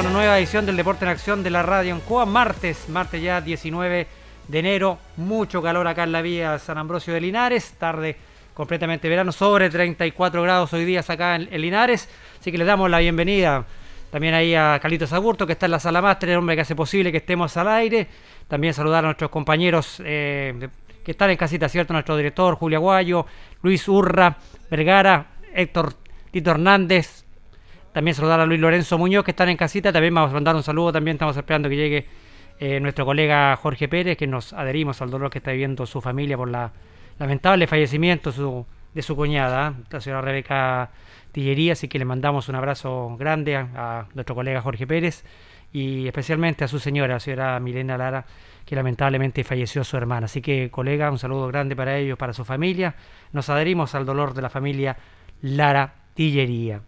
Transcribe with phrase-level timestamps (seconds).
[0.00, 2.24] una nueva edición del Deporte en Acción de la Radio en Cuba.
[2.24, 4.06] Martes, martes ya 19
[4.46, 4.96] de enero.
[5.16, 7.74] Mucho calor acá en la vía San Ambrosio de Linares.
[7.78, 8.16] Tarde
[8.54, 12.08] completamente verano, sobre 34 grados hoy día acá en, Linares.
[12.38, 13.64] Así que les damos la bienvenida
[14.12, 16.76] también ahí a Carlitos Agurto, que está en la sala máster, el hombre que hace
[16.76, 18.06] posible que estemos al aire.
[18.46, 20.68] También saludar a nuestros compañeros eh,
[21.02, 21.92] que están en casita, ¿cierto?
[21.92, 23.26] Nuestro director, Julio Aguayo,
[23.62, 24.36] Luis Urra,
[24.70, 25.94] Vergara, Héctor
[26.30, 27.24] Tito Hernández,
[27.98, 29.92] también saludar a Luis Lorenzo Muñoz, que están en casita.
[29.92, 30.92] También vamos a mandar un saludo.
[30.92, 32.06] También estamos esperando que llegue
[32.60, 36.36] eh, nuestro colega Jorge Pérez, que nos adherimos al dolor que está viviendo su familia
[36.36, 36.70] por la
[37.18, 38.30] lamentable fallecimiento
[38.94, 40.90] de su cuñada, la señora Rebeca
[41.32, 41.72] Tillería.
[41.72, 45.24] Así que le mandamos un abrazo grande a, nuestro colega Jorge Pérez
[45.72, 48.24] y especialmente a su señora, la señora Milena Lara,
[48.64, 50.26] que lamentablemente falleció su hermana.
[50.26, 52.94] Así que, colega, un saludo grande para ellos, para su familia.
[53.32, 54.96] Nos adherimos al dolor de la familia
[55.42, 56.80] Lara Tillería.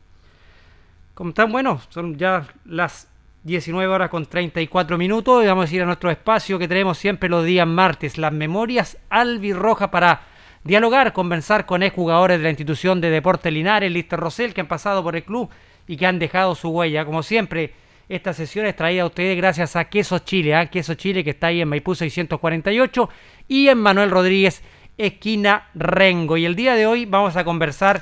[1.20, 3.06] Como están, bueno, son ya las
[3.43, 7.28] 19 horas con 34 minutos y vamos a ir a nuestro espacio que tenemos siempre
[7.28, 10.22] los días martes, las memorias albirroja para
[10.64, 15.02] dialogar, conversar con exjugadores de la institución de Deportes Linares, Lister Rosell, que han pasado
[15.02, 15.50] por el club
[15.87, 17.05] y que han dejado su huella.
[17.05, 17.75] Como siempre,
[18.08, 20.70] esta sesión es traída a ustedes gracias a Queso Chile, ¿eh?
[20.70, 23.11] Queso Chile que está ahí en Maipú 648
[23.46, 24.62] y en Manuel Rodríguez,
[24.96, 26.38] esquina Rengo.
[26.38, 28.00] Y el día de hoy vamos a conversar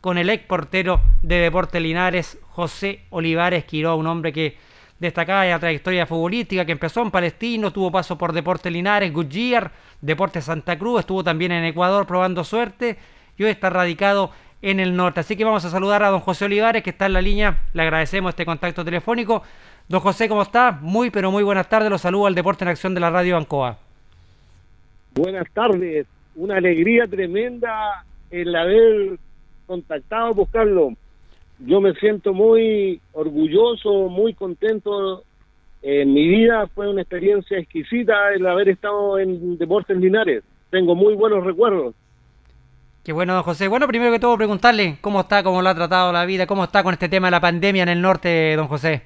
[0.00, 4.56] con el ex portero de Deportes Linares, José Olivares Quiroa, un hombre que
[4.98, 10.44] destacaba la trayectoria futbolística, que empezó en Palestino, tuvo paso por Deportes Linares, Goodyear, Deportes
[10.44, 12.98] Santa Cruz, estuvo también en Ecuador probando suerte
[13.36, 14.30] y hoy está radicado
[14.62, 15.20] en el norte.
[15.20, 17.62] Así que vamos a saludar a don José Olivares, que está en la línea.
[17.72, 19.42] Le agradecemos este contacto telefónico.
[19.88, 20.72] Don José, ¿cómo está?
[20.80, 21.90] Muy, pero muy buenas tardes.
[21.90, 23.78] Los saludo al Deporte en Acción de la Radio Bancoa.
[25.14, 26.06] Buenas tardes.
[26.34, 29.18] Una alegría tremenda el haber
[29.68, 30.94] contactado buscarlo.
[31.60, 35.22] Yo me siento muy orgulloso, muy contento.
[35.82, 40.42] En mi vida fue una experiencia exquisita el haber estado en Deportes Linares.
[40.70, 41.94] Tengo muy buenos recuerdos.
[43.04, 43.68] Qué bueno, don José.
[43.68, 46.82] Bueno, primero que todo, preguntarle cómo está, cómo lo ha tratado la vida, cómo está
[46.82, 49.02] con este tema de la pandemia en el norte, don José.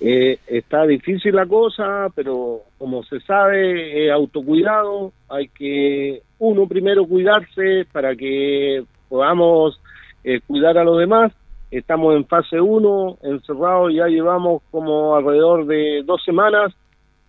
[0.00, 7.86] Eh, está difícil la cosa, pero como se sabe, autocuidado, hay que uno primero cuidarse
[7.92, 9.78] para que podamos
[10.24, 11.32] eh, cuidar a los demás.
[11.70, 16.72] Estamos en fase 1, encerrados, ya llevamos como alrededor de dos semanas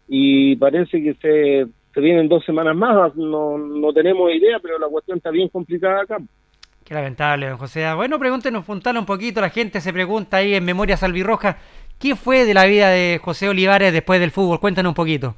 [0.07, 4.87] y parece que se, se vienen dos semanas más, no, no tenemos idea, pero la
[4.87, 6.17] cuestión está bien complicada acá.
[6.85, 7.93] Qué lamentable, don José.
[7.95, 11.57] Bueno, pregúntenos, puntale un poquito, la gente se pregunta ahí en Memoria Salvirroja,
[11.99, 14.61] ¿qué fue de la vida de José Olivares después del fútbol?
[14.61, 15.35] Cuéntanos un poquito.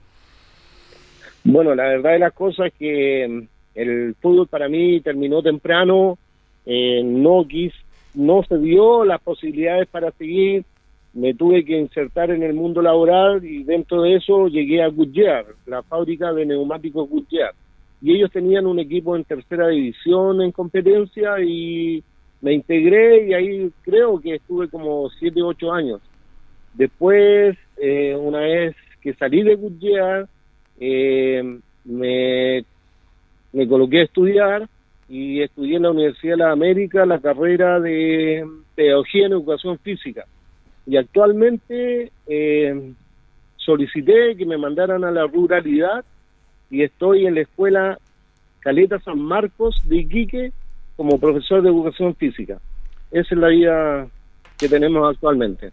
[1.44, 6.18] Bueno, la verdad de las cosas es que mm, el fútbol para mí terminó temprano,
[6.66, 7.74] eh, no quis,
[8.14, 10.64] no se dio las posibilidades para seguir,
[11.14, 15.46] me tuve que insertar en el mundo laboral y dentro de eso llegué a Goodyear,
[15.66, 17.54] la fábrica de neumáticos Goodyear.
[18.02, 22.04] Y ellos tenían un equipo en tercera división en competencia y
[22.42, 26.02] me integré y ahí creo que estuve como siete, ocho años.
[26.74, 30.28] Después, eh, una vez que salí de Goodyear,
[30.82, 32.66] eh, me,
[33.54, 34.68] me coloqué a estudiar
[35.08, 40.26] y estudié en la Universidad de la América la carrera de Pedagogía en Educación Física.
[40.86, 42.94] Y actualmente eh,
[43.58, 46.04] solicité que me mandaran a la ruralidad
[46.70, 48.00] y estoy en la escuela
[48.60, 50.52] Caleta San Marcos de Iquique
[50.96, 52.60] como profesor de Educación Física.
[53.12, 54.08] Esa es la vida
[54.58, 55.72] que tenemos actualmente.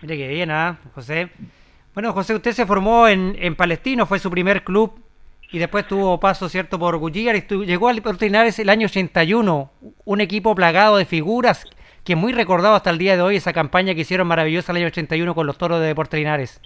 [0.00, 1.28] Mire qué bien, ¿ah, José?
[1.92, 4.92] Bueno, José, usted se formó en Palestino, fue su primer club
[5.52, 9.70] y después tuvo paso, ¿cierto?, por y llegó al Linares el año 81,
[10.04, 11.66] un equipo plagado de figuras
[12.04, 14.86] que muy recordado hasta el día de hoy esa campaña que hicieron maravillosa el año
[14.86, 16.60] 81 con los toros de Deportes.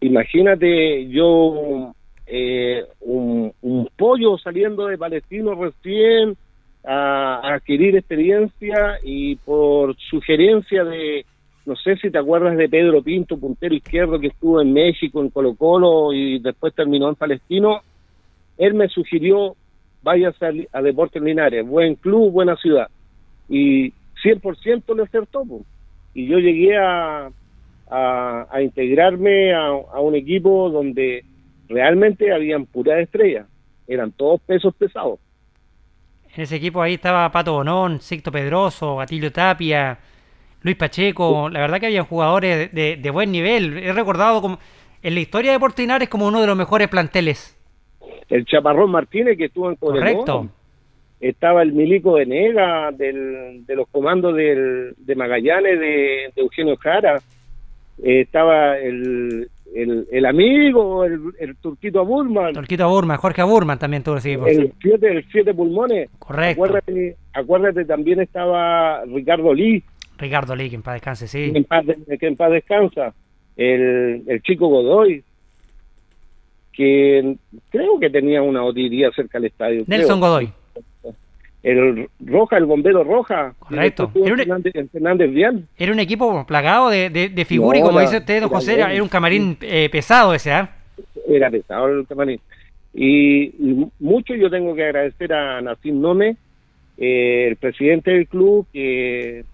[0.00, 1.94] Imagínate yo
[2.26, 3.52] eh, un,
[3.96, 6.36] pollo saliendo de Palestino recién
[6.84, 11.24] a adquirir experiencia y por sugerencia de
[11.68, 15.28] no sé si te acuerdas de Pedro Pinto, puntero izquierdo que estuvo en México, en
[15.28, 17.82] Colo Colo y después terminó en Palestino.
[18.56, 19.54] Él me sugirió,
[20.02, 22.88] váyase a, a Deportes Linares, buen club, buena ciudad.
[23.50, 23.92] Y
[24.24, 25.44] 100% le acertó.
[26.14, 27.30] Y yo llegué a,
[27.90, 31.22] a, integrarme a, un equipo donde
[31.68, 33.46] realmente habían puras estrellas.
[33.86, 35.20] Eran todos pesos pesados.
[36.34, 39.98] En ese equipo ahí estaba Pato Bonón, Sicto Pedroso, Gatillo Tapia,
[40.62, 43.78] Luis Pacheco, la verdad que había jugadores de, buen nivel.
[43.78, 44.58] He recordado como
[45.02, 47.56] en la historia de Portinares como uno de los mejores planteles.
[48.28, 50.48] El Chaparrón Martínez que estuvo en Correcto.
[51.20, 57.20] Estaba el Milico Venega del, de los comandos del, de Magallanes de, Eugenio Jara.
[58.00, 62.52] estaba el, el, amigo, el, el Turquito Aburman.
[62.52, 64.46] Turquito Aburman, Jorge Aburman también tuvo ese equipo.
[64.46, 66.08] El siete, el siete pulmones.
[66.18, 66.64] Correcto.
[66.64, 69.82] Acuérdate, acuérdate, también estaba Ricardo Lee.
[70.18, 71.52] Ricardo Lee, que en paz descanse, sí.
[71.54, 71.84] En paz,
[72.18, 73.14] que en paz descansa.
[73.56, 75.24] El, el chico Godoy,
[76.72, 77.36] que
[77.70, 79.84] creo que tenía una botillería cerca del estadio.
[79.86, 80.52] Nelson Godoy.
[81.62, 83.52] El Roja, el bombero Roja.
[83.58, 84.12] Correcto.
[84.14, 85.64] Era un, Fernández, Fernández Vial.
[85.76, 89.02] Era un equipo plagado de, de, de figuras, y como dice usted, don José, era,
[89.02, 90.70] un camarín eh, pesado ese, ¿ah?
[91.28, 92.40] Era pesado el camarín.
[92.94, 93.52] Y,
[93.98, 96.36] mucho yo tengo que agradecer a Nacim Nome,
[96.96, 99.44] eh, el presidente del club, que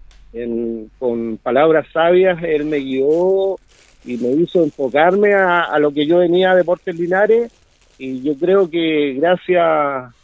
[0.99, 3.55] con palabras sabias, él me guió
[4.03, 7.51] y me hizo enfocarme a, lo que yo venía a Deportes Linares
[7.97, 9.63] y yo creo que gracias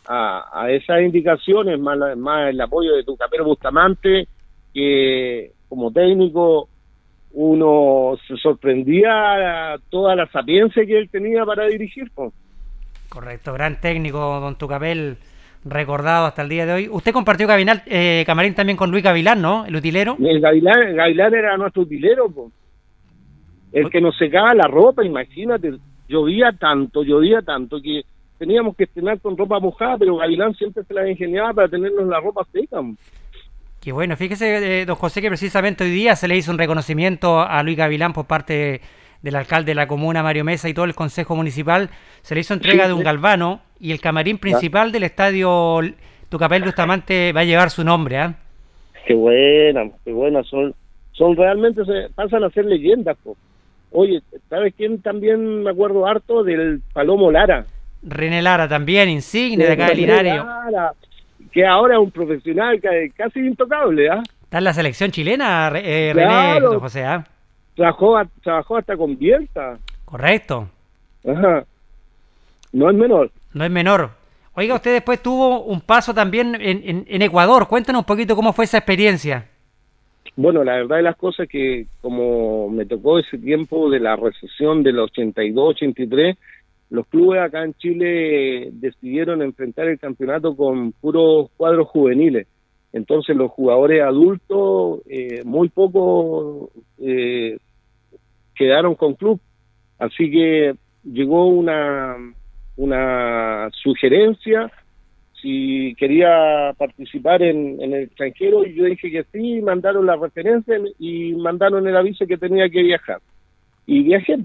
[0.07, 4.27] a, esas indicaciones, más, más el apoyo de tu capero Bustamante,
[4.73, 6.67] que como técnico
[7.33, 12.11] uno se sorprendía toda la sapiencia que él tenía para dirigir.
[13.07, 15.17] Correcto, gran técnico, don Tucapel
[15.63, 16.89] recordado hasta el día de hoy.
[16.89, 19.65] Usted compartió Gavinal, eh, camarín también con Luis Gavilán, ¿no?
[19.65, 20.17] El utilero.
[20.19, 22.51] El Gavilán, Gavilán era nuestro utilero, po.
[23.71, 25.73] el que nos secaba la ropa, imagínate,
[26.07, 28.01] llovía tanto, llovía tanto que
[28.37, 32.19] teníamos que estrenar con ropa mojada, pero Gavilán siempre se la ingeniaba para tenernos la
[32.19, 32.81] ropa seca.
[33.79, 37.39] Qué bueno, fíjese, eh, don José, que precisamente hoy día se le hizo un reconocimiento
[37.39, 38.81] a Luis Gavilán por parte
[39.21, 41.89] del alcalde de la comuna, Mario Mesa, y todo el consejo municipal.
[42.21, 45.81] Se le hizo entrega de un galvano y el camarín principal del estadio
[46.29, 48.17] Tucapel Bustamante va a llevar su nombre.
[48.17, 48.35] ¿ah?
[49.05, 50.43] Qué buena, qué buena.
[50.43, 50.73] Son,
[51.11, 53.17] son realmente, se pasan a ser leyendas.
[53.91, 56.43] Oye, ¿sabes quién también me acuerdo harto?
[56.43, 57.65] Del Palomo Lara.
[58.03, 60.45] René Lara también, insigne de acá de Linario
[61.51, 62.79] que ahora es un profesional
[63.15, 64.21] casi intocable, ¿ah?
[64.43, 67.23] Está en la selección chilena, eh, René José, ¿ah?
[67.75, 69.79] Trabajó, trabajó hasta con Bielsa.
[70.05, 70.67] Correcto.
[71.27, 71.65] Ajá.
[72.71, 73.31] No es menor.
[73.53, 74.11] No es menor.
[74.53, 77.67] Oiga, usted después tuvo un paso también en, en, Ecuador.
[77.67, 79.47] Cuéntanos un poquito cómo fue esa experiencia.
[80.35, 84.15] Bueno, la verdad de las cosas es que como me tocó ese tiempo de la
[84.15, 86.37] recesión del 82-83,
[86.89, 92.47] los clubes acá en Chile decidieron enfrentar el campeonato con puros cuadros juveniles.
[92.93, 96.69] Entonces los jugadores adultos, eh, muy pocos
[96.99, 97.57] eh,
[98.55, 99.39] quedaron con club.
[99.97, 102.17] Así que llegó una,
[102.75, 104.71] una sugerencia
[105.41, 111.33] si quería participar en, el extranjero y yo dije que sí, mandaron la referencia y
[111.33, 113.19] mandaron el aviso que tenía que viajar.
[113.87, 114.37] Y viajé,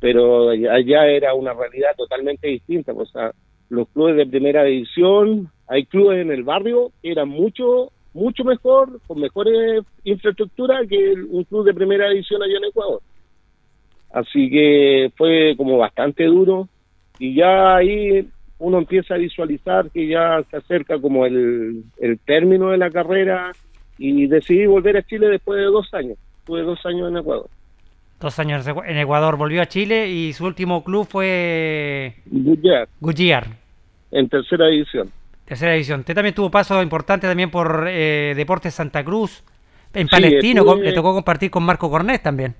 [0.00, 2.92] pero allá era una realidad totalmente distinta.
[2.92, 3.32] O sea,
[3.68, 9.00] los clubes de primera división, hay clubes en el barrio que eran mucho, mucho mejor,
[9.06, 13.00] con mejores infraestructuras que un club de primera división allá en Ecuador.
[14.12, 16.68] Así que fue como bastante duro
[17.18, 22.70] y ya ahí uno empieza a visualizar que ya se acerca como el, el término
[22.70, 23.52] de la carrera
[23.98, 26.18] y decidí volver a Chile después de dos años.
[26.44, 27.48] Tuve dos años en Ecuador.
[28.20, 32.14] Dos años en Ecuador, volvió a Chile y su último club fue
[33.00, 33.46] Goodyear.
[34.10, 35.10] En tercera división.
[35.44, 36.00] Tercera división.
[36.00, 39.44] Usted también tuvo paso importante también por eh, Deportes Santa Cruz.
[39.92, 42.54] En Palestino le tocó compartir con Marco Cornet también.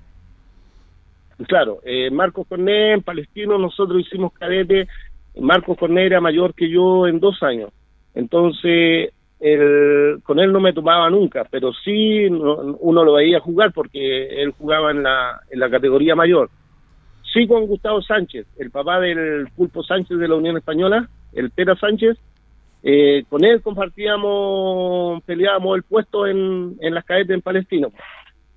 [1.47, 4.87] Claro, eh, Marco Cornet en Palestino nosotros hicimos cadete.
[5.39, 7.71] Marco Cornet era mayor que yo en dos años.
[8.15, 14.51] Entonces con él no me tomaba nunca, pero sí uno lo veía jugar porque él
[14.57, 16.49] jugaba en la, categoría mayor.
[17.33, 21.75] Sí con Gustavo Sánchez, el papá del Pulpo Sánchez de la Unión Española, el Pera
[21.75, 22.17] Sánchez,
[22.81, 27.91] eh, con él compartíamos, peleábamos el puesto en, las cadetes en Palestino.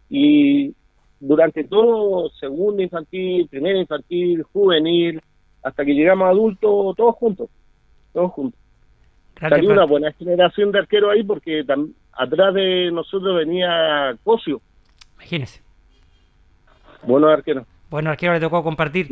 [0.09, 0.75] Y
[1.19, 5.21] durante todo, segundo infantil, primer infantil, juvenil,
[5.63, 7.51] hasta que llegamos a adultos, todos juntos,
[8.13, 8.60] todos juntos.
[9.41, 11.65] Salió una buena generación de arqueros ahí porque
[12.13, 14.61] atrás de nosotros venía Cosio.
[15.15, 15.63] Imagínese.
[17.03, 17.65] Bueno arquero.
[17.89, 19.09] Bueno arquero le tocó compartir.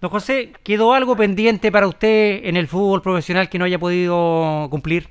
[0.00, 4.68] Don José, ¿quedó algo pendiente para usted en el fútbol profesional que no haya podido
[4.70, 5.04] cumplir?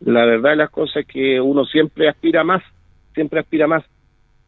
[0.00, 2.62] La verdad de las cosas es que uno siempre aspira más,
[3.14, 3.84] siempre aspira más,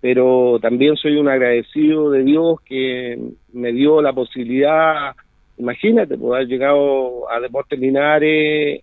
[0.00, 3.18] pero también soy un agradecido de Dios que
[3.52, 5.14] me dio la posibilidad
[5.58, 8.82] imagínate, pues haber llegado a Deportes Linares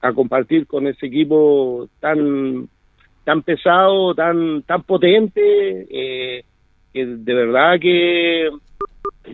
[0.00, 2.68] a compartir con ese equipo tan
[3.24, 6.44] tan pesado, tan tan potente, eh,
[6.92, 8.50] que de verdad que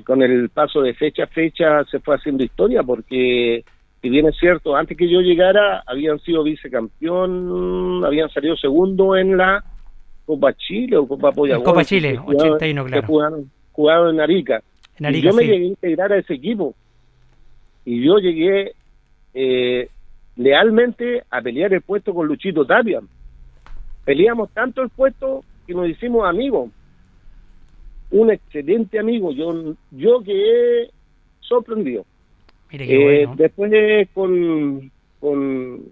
[0.04, 3.64] con el paso de fecha a fecha se fue haciendo historia, porque
[4.02, 9.36] si bien es cierto, antes que yo llegara habían sido vicecampeón, habían salido segundo en
[9.36, 9.64] la
[10.26, 11.58] Copa Chile o Copa Polla.
[11.60, 13.06] Copa Chile, 81, claro.
[13.06, 14.62] Jugaron, jugaron en Arica
[14.98, 16.74] y yo me llegué a integrar a ese equipo.
[17.84, 18.72] Y yo llegué
[19.34, 19.88] eh,
[20.36, 23.00] lealmente a pelear el puesto con Luchito Tapia.
[24.04, 26.70] Peleamos tanto el puesto que nos hicimos amigos.
[28.10, 29.32] Un excelente amigo.
[29.32, 30.90] Yo, yo quedé
[31.40, 32.04] sorprendido.
[32.72, 33.72] Mire eh, Después
[34.12, 34.90] con,
[35.20, 35.84] con,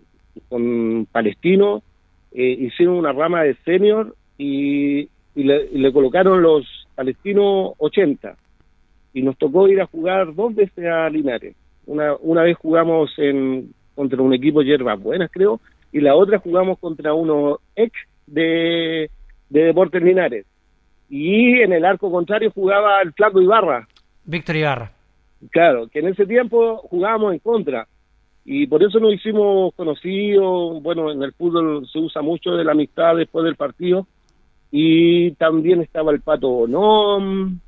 [0.48, 1.82] con Palestino
[2.32, 8.36] eh, hicieron una rama de senior y, le, y le colocaron los palestinos 80
[9.16, 11.56] y nos tocó ir a jugar dos veces a Linares.
[11.86, 15.58] Una, una vez jugamos en, contra un equipo hierbas buenas, creo,
[15.90, 17.94] y la otra jugamos contra uno ex
[18.26, 19.10] de,
[19.48, 20.44] de Deportes Linares.
[21.08, 23.88] Y en el arco contrario jugaba el Flaco Ibarra.
[24.26, 24.92] Víctor Ibarra.
[25.50, 27.88] Claro, que en ese tiempo jugábamos en contra.
[28.44, 30.82] Y por eso nos hicimos conocidos.
[30.82, 34.06] Bueno, en el fútbol se usa mucho de la amistad después del partido.
[34.70, 37.62] Y también estaba el Pato Bonón,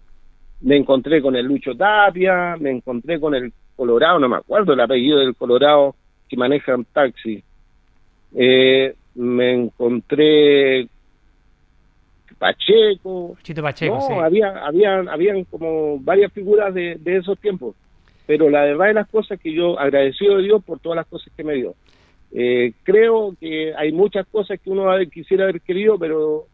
[0.60, 4.80] me encontré con el Lucho Tapia, me encontré con el Colorado, no me acuerdo el
[4.80, 5.94] apellido del Colorado
[6.28, 7.42] que maneja un taxi.
[8.34, 10.88] Eh, me encontré
[12.38, 13.36] Pacheco.
[13.42, 17.74] Chito Pacheco, no, había, habían, habían como varias figuras de, de esos tiempos.
[18.26, 21.32] pero la verdad de las cosas que yo agradecido de Dios por todas las cosas
[21.36, 21.74] que me dio.
[22.30, 26.44] Eh, creo que hay muchas cosas que uno quisiera haber querido, pero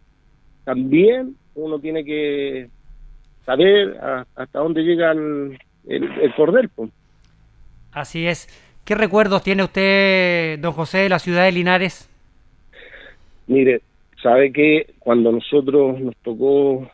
[0.64, 2.68] también uno tiene que
[3.44, 3.96] saber
[4.34, 6.70] hasta dónde llega el, el, cordel.
[7.92, 8.48] Así es.
[8.84, 12.10] ¿Qué recuerdos tiene usted, don José, de la ciudad de Linares?
[13.46, 13.82] Mire,
[14.22, 16.88] sabe que cuando nosotros nos tocó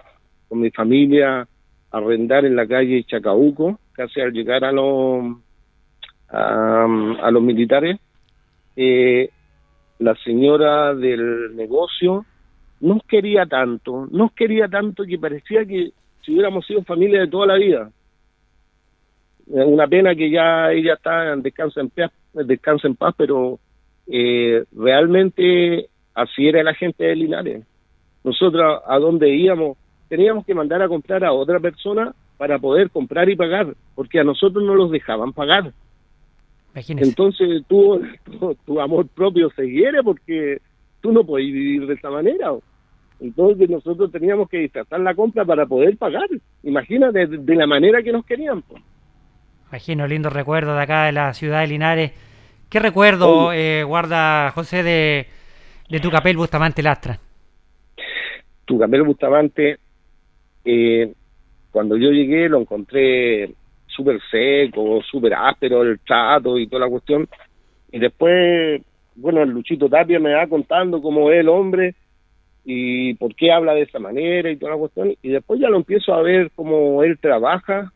[0.49, 1.47] con mi familia
[1.91, 5.37] arrendar en la calle Chacabuco, casi al llegar a los
[6.29, 7.99] a, los militares,
[8.77, 9.31] eh,
[9.99, 12.25] la señora del negocio
[12.81, 15.91] nos quería tanto, nos quería tanto que parecía que
[16.23, 17.91] si hubiéramos sido familia de toda la vida.
[19.47, 23.59] Una pena que ya ella está en descanso en paz, descansa en paz pero
[24.07, 27.65] eh, realmente así era la gente de Linares.
[28.23, 29.77] Nosotros a donde íbamos
[30.09, 34.25] teníamos que mandar a comprar a otra persona para poder comprar y pagar, porque a
[34.25, 35.73] nosotros no los dejaban pagar.
[36.75, 38.03] Entonces tu,
[38.67, 40.61] tu, amor propio se hiere porque
[41.01, 42.53] tú no puedes vivir de esa manera.
[43.21, 46.29] Entonces nosotros teníamos que disfrazar la compra para poder pagar.
[46.63, 48.65] Imagínate de, la manera que nos querían.
[49.69, 52.13] Imagino, lindo recuerdo de acá de la ciudad de Linares.
[52.71, 55.27] ¿Qué recuerdo eh, guarda José de,
[55.91, 57.19] de tu capel Bustamante Lastra?
[58.65, 59.79] Tu capel Bustamante,
[60.65, 61.13] eh,
[61.71, 63.53] cuando yo llegué lo encontré
[63.87, 67.29] súper seco, súper áspero el trato y toda la cuestión.
[67.93, 68.81] Y después,
[69.17, 71.95] bueno, el Luchito Tapia me va contando cómo es el hombre
[72.65, 75.15] y por qué habla de esa manera y toda la cuestión.
[75.23, 77.93] Y después ya lo empiezo a ver cómo él trabaja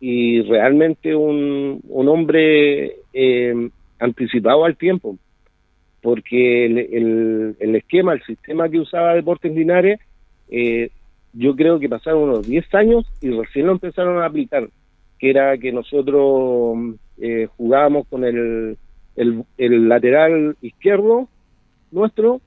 [0.00, 5.16] y realmente un, un hombre eh, anticipado al tiempo,
[6.02, 9.98] porque el, esquema, el sistema que usaba Deportes Linares,
[10.50, 10.90] eh,
[11.32, 14.68] yo creo que pasaron unos 10 años y recién lo empezaron a aplicar
[15.18, 16.76] que era que nosotros
[17.18, 18.76] eh, jugábamos con el,
[19.56, 21.28] lateral izquierdo
[21.90, 22.40] nuestro,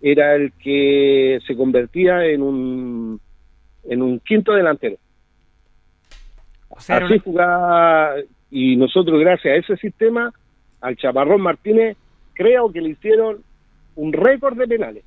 [0.00, 3.20] era el que se convertía en un,
[3.84, 4.96] en un quinto delantero.
[6.76, 8.14] Así jugaba,
[8.50, 10.32] y nosotros gracias a ese sistema,
[10.80, 11.96] al Chaparrón Martínez,
[12.32, 13.42] creo que le hicieron
[13.96, 15.04] un récord de penales.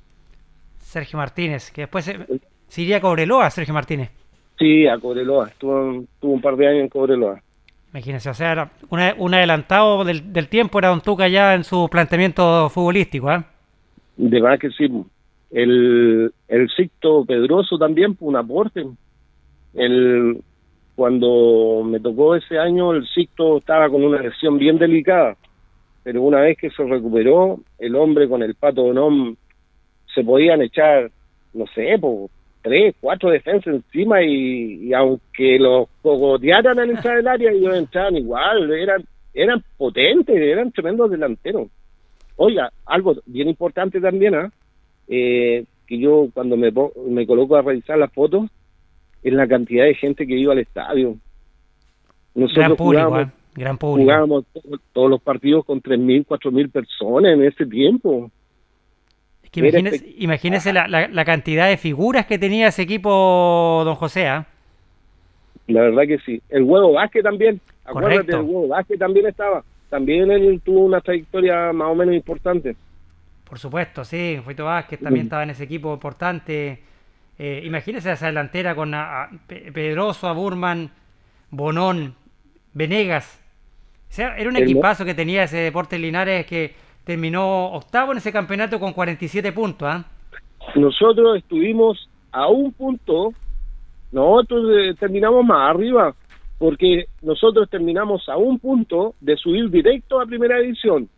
[0.78, 2.18] Sergio Martínez, que después se,
[2.68, 4.10] se iría a Cobreloa, Sergio Martínez.
[4.58, 7.40] Sí, a Cobreloa, estuvo, un par de años en Cobreloa.
[7.90, 12.68] Imagínense, o sea, era un adelantado del, tiempo era Don Tuca ya en su planteamiento
[12.68, 13.42] futbolístico, ¿eh?
[14.16, 14.88] De verdad que sí.
[15.50, 16.70] El, el
[17.26, 18.84] Pedroso también fue un aporte.
[19.74, 20.42] El,
[20.94, 25.36] cuando me tocó ese año, el Sixto estaba con una lesión bien delicada,
[26.02, 29.36] pero una vez que se recuperó, el hombre con el pato Donón
[30.14, 31.10] se podían echar,
[31.52, 32.28] no sé, por
[32.62, 38.70] tres, cuatro defensas encima y, aunque los cogotearan al entrar del área, ellos entraban igual,
[38.70, 41.68] eran, eran potentes, eran tremendos delanteros.
[42.36, 44.50] Oiga, algo bien importante también, ¿ah?
[45.08, 46.72] eh, que yo cuando me,
[47.08, 48.50] me coloco a revisar las fotos,
[49.22, 51.16] es la cantidad de gente que iba al estadio.
[52.34, 53.26] Nosotros gran público, ¿eh?
[53.54, 54.04] gran público.
[54.04, 54.44] jugábamos
[54.92, 58.30] todos los partidos con 3.000, 4.000 personas en ese tiempo
[60.16, 64.26] imagínese, la, cantidad de figuras que tenía ese equipo, don José.
[64.26, 64.46] ¿ah?
[65.66, 66.42] La verdad que sí.
[66.48, 67.60] El huevo Vázquez también.
[67.84, 69.62] Acuérdate, el huevo Vázquez también estaba.
[69.94, 72.74] También él tuvo una trayectoria más o menos importante.
[73.48, 74.40] Por supuesto, sí.
[74.44, 76.80] Fuito Vázquez también estaba en ese equipo importante.
[77.38, 80.90] Eh, imagínese esa delantera con a, Pedroso, a Burman,
[81.48, 82.16] Bonón,
[82.72, 83.40] Venegas.
[84.10, 88.32] O sea, era un equipazo que tenía ese Deportes Linares que terminó octavo en ese
[88.32, 89.88] campeonato con 47 puntos.
[89.88, 90.04] ¿ah?
[90.74, 93.32] Nosotros estuvimos a un punto,
[94.10, 96.12] nosotros eh, terminamos más arriba,
[96.58, 101.08] porque nosotros terminamos a un punto de subir directo a primera división,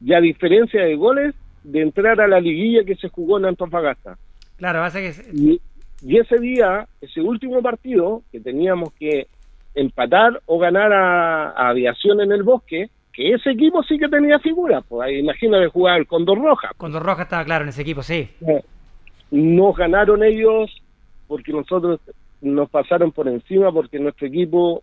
[0.00, 4.18] y a diferencia de goles, de entrar a la liguilla que se jugó en Antofagasta.
[4.56, 5.14] Claro, va a que...
[5.32, 5.60] Y,
[6.02, 9.26] y ese día, ese último partido, que teníamos que
[9.74, 14.84] empatar o ganar a Aviación en el Bosque, que ese equipo sí que tenía figuras.
[14.88, 16.70] Pues imagínate jugar el Condor Roja.
[16.76, 18.28] Condor Roja estaba claro en ese equipo, sí.
[19.30, 20.70] Nos ganaron ellos
[21.26, 22.00] porque nosotros
[22.44, 24.82] nos pasaron por encima porque nuestro equipo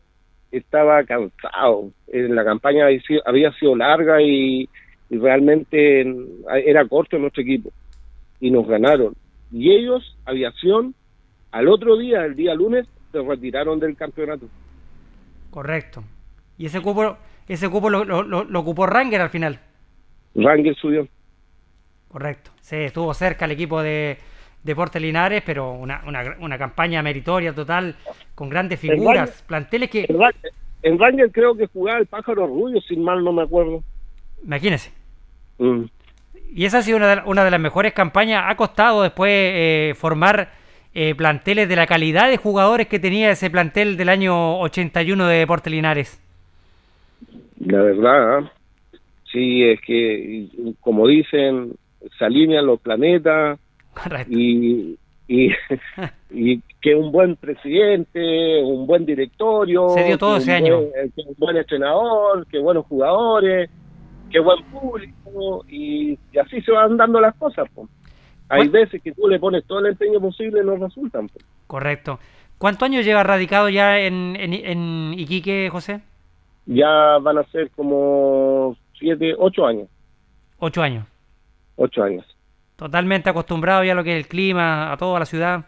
[0.51, 1.91] estaba cansado.
[2.07, 2.85] La campaña
[3.25, 4.67] había sido, larga y,
[5.09, 6.05] realmente
[6.65, 7.71] era corto nuestro equipo.
[8.39, 9.13] Y nos ganaron.
[9.51, 10.95] Y ellos, aviación,
[11.51, 14.47] al otro día, el día lunes, se retiraron del campeonato.
[15.49, 16.03] Correcto.
[16.57, 19.59] Y ese equipo ese cupo lo, lo, ocupó Ranger al final.
[20.35, 21.07] Ranger subió.
[22.07, 22.51] Correcto.
[22.61, 24.17] Sí, estuvo cerca el equipo de
[24.63, 27.95] Deportes Linares, pero una, una, una campaña meritoria total,
[28.35, 30.07] con grandes figuras, planteles que...
[30.83, 33.83] en Ranger creo que jugaba el pájaro Rubio, sin mal no me acuerdo.
[34.43, 34.91] Imagínese.
[35.57, 35.83] Mm.
[36.53, 38.43] Y esa ha sido una de, una de las mejores campañas.
[38.47, 40.49] Ha costado después eh, formar
[40.93, 45.37] eh, planteles de la calidad de jugadores que tenía ese plantel del año 81 de
[45.37, 46.21] Deportes Linares.
[47.59, 48.51] La verdad, ¿ah?
[49.31, 50.47] sí, es que,
[50.81, 51.73] como dicen,
[52.17, 53.59] se alinean los planetas
[53.93, 54.31] Correcto.
[54.33, 55.49] y, y,
[56.29, 60.77] y que un buen presidente, un buen directorio, Se dio todo que ese un año.
[60.81, 63.69] buen- que un buen entrenador, que buenos jugadores,
[64.29, 67.69] que buen público, y, y así se van dando las cosas.
[67.75, 67.87] po.
[68.49, 71.27] Hay ¿Cuál- veces que tú le pones todo el empeño posible y no resultan.
[71.29, 71.39] po.
[71.67, 72.19] Correcto.
[72.57, 76.01] ¿Cuántos años lleva radicado ya en, en, en Iquique, José?
[76.67, 79.87] Ya van a ser como siete, ocho años,
[80.59, 81.05] Ocho años.
[81.75, 82.25] ocho años.
[82.81, 85.65] Totalmente acostumbrado ya a lo que es el clima, a toda la ciudad.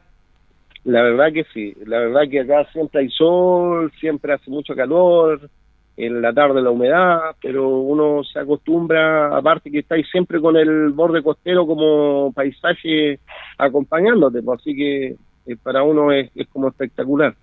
[0.83, 5.47] La verdad que sí, la verdad que acá siempre hay sol, siempre hace mucho calor,
[5.95, 10.89] en la tarde la humedad, pero uno se acostumbra, aparte que estáis siempre con el
[10.89, 13.19] borde costero como paisaje
[13.59, 15.05] acompañándote, pues, así que
[15.45, 17.35] eh, para uno es, es como espectacular.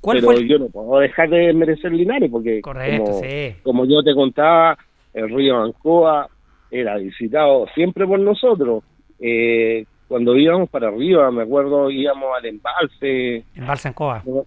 [0.00, 0.36] ¿Cuál pero fue?
[0.38, 3.54] el- yo no puedo dejar de merecer Linares, porque Correcto, como, sí.
[3.62, 4.78] como yo te contaba,
[5.12, 6.26] el río Ancoa
[6.72, 8.82] era visitado siempre por nosotros.
[9.20, 14.22] Eh, cuando íbamos para arriba, me acuerdo, íbamos al embalse, En Balsa en Coa.
[14.26, 14.44] no,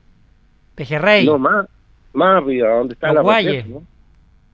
[0.75, 1.25] Pejerrey.
[1.25, 1.65] no, más,
[2.13, 3.65] más arriba, donde está Los la Guayes.
[3.65, 3.83] represa, ¿no?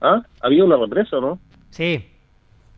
[0.02, 0.22] ¿Ah?
[0.42, 1.40] Había una represa, ¿no?
[1.72, 2.06] Sí,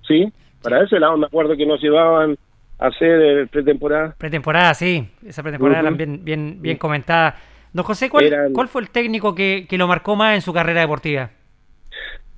[0.07, 2.37] Sí, para ese lado me acuerdo que nos llevaban
[2.79, 4.13] a hacer eh, pretemporada.
[4.17, 5.07] pretemporada, sí.
[5.25, 7.35] Esa pretemporada eran bien, bien, bien comentada.
[7.71, 10.51] Don José, ¿cuál, Eran- cuál fue el técnico que, que lo marcó más en su
[10.53, 11.29] carrera deportiva?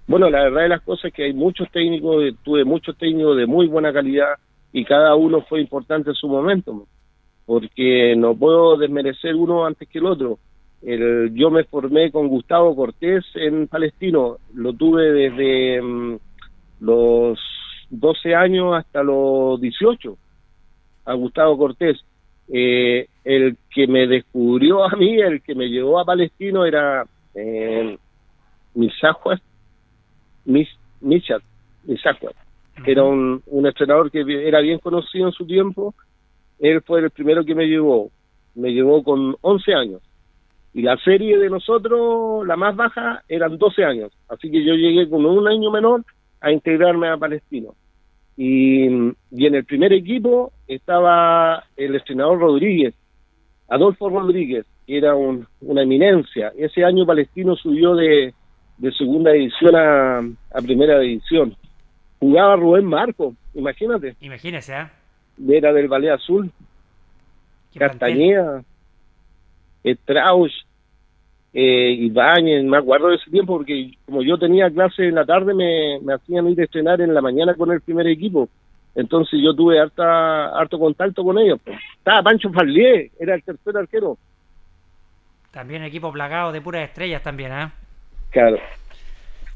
[0.08, 3.48] Bueno, la verdad de las cosas es que hay muchos técnicos, tuve muchos técnicos de
[3.48, 4.36] muy buena calidad
[4.72, 6.86] y cada uno fue importante en su momento,
[7.46, 10.38] porque no puedo desmerecer uno antes que el otro.
[10.84, 16.18] El, yo me formé con Gustavo Cortés en Palestino, lo tuve desde mm,
[16.82, 17.40] los
[17.90, 20.18] 12 años hasta los 18,
[21.06, 21.98] a Gustavo Cortés.
[22.48, 27.98] Eh, el que me descubrió a mí, el que me llevó a Palestino era eh,
[30.46, 32.34] Misajuas,
[32.84, 35.94] que era un, un entrenador que era bien conocido en su tiempo.
[36.60, 38.10] Él fue el primero que me llevó,
[38.56, 40.02] me llevó con 11 años.
[40.74, 44.12] Y la serie de nosotros, la más baja, eran 12 años.
[44.28, 46.04] Así que yo llegué con un año menor
[46.42, 47.76] a integrarme a Palestino.
[48.38, 48.88] Y,
[49.32, 52.94] y en el primer equipo estaba el entrenador Rodríguez,
[53.70, 56.52] Adolfo Rodríguez, que era un- una eminencia.
[56.58, 58.34] Ese año Palestino subió de,
[58.78, 61.56] de segunda división a, a primera división.
[62.20, 64.92] Jugaba Rubén Marco, imagínate, Imagínese, ¿ah?
[65.48, 66.52] era del Ballet Azul.
[67.78, 68.64] Castañeda,
[69.84, 70.66] Strauss,
[71.54, 75.54] eh, Ibáñez, me acuerdo de ese tiempo porque como yo tenía clase en la tarde
[75.54, 78.50] me, me hacían ir a estrenar en la mañana con el primer equipo.
[78.96, 81.60] Entonces yo tuve harta, harto contacto con ellos.
[81.98, 84.18] Estaba Pancho Farlier, era el tercer arquero.
[85.52, 87.74] También equipo plagado de puras estrellas también, ¿ah?
[88.36, 88.58] Claro.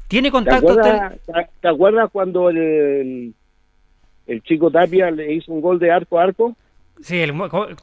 [0.08, 3.34] ¿Tiene ¿Te contacto acuerdas, te- te acuerdas cuando el,
[4.26, 6.56] el, chico Tapia le hizo un gol de arco a arco?
[7.02, 7.34] Sí, el,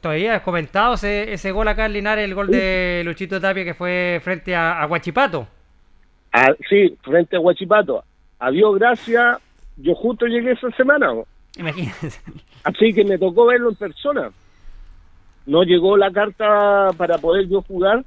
[0.02, 3.74] todavía has comentado ese, ese gol acá en Linares, el gol de Luchito Tapia que
[3.74, 5.46] fue frente a, a Guachipato.
[6.32, 8.02] Ah, sí, frente a Huachipato.
[8.40, 9.38] Adiós, gracias.
[9.76, 11.12] Yo justo llegué esa semana.
[11.56, 12.20] Imagínense.
[12.64, 14.32] Así que me tocó verlo en persona.
[15.46, 18.04] No llegó la carta para poder yo jugar,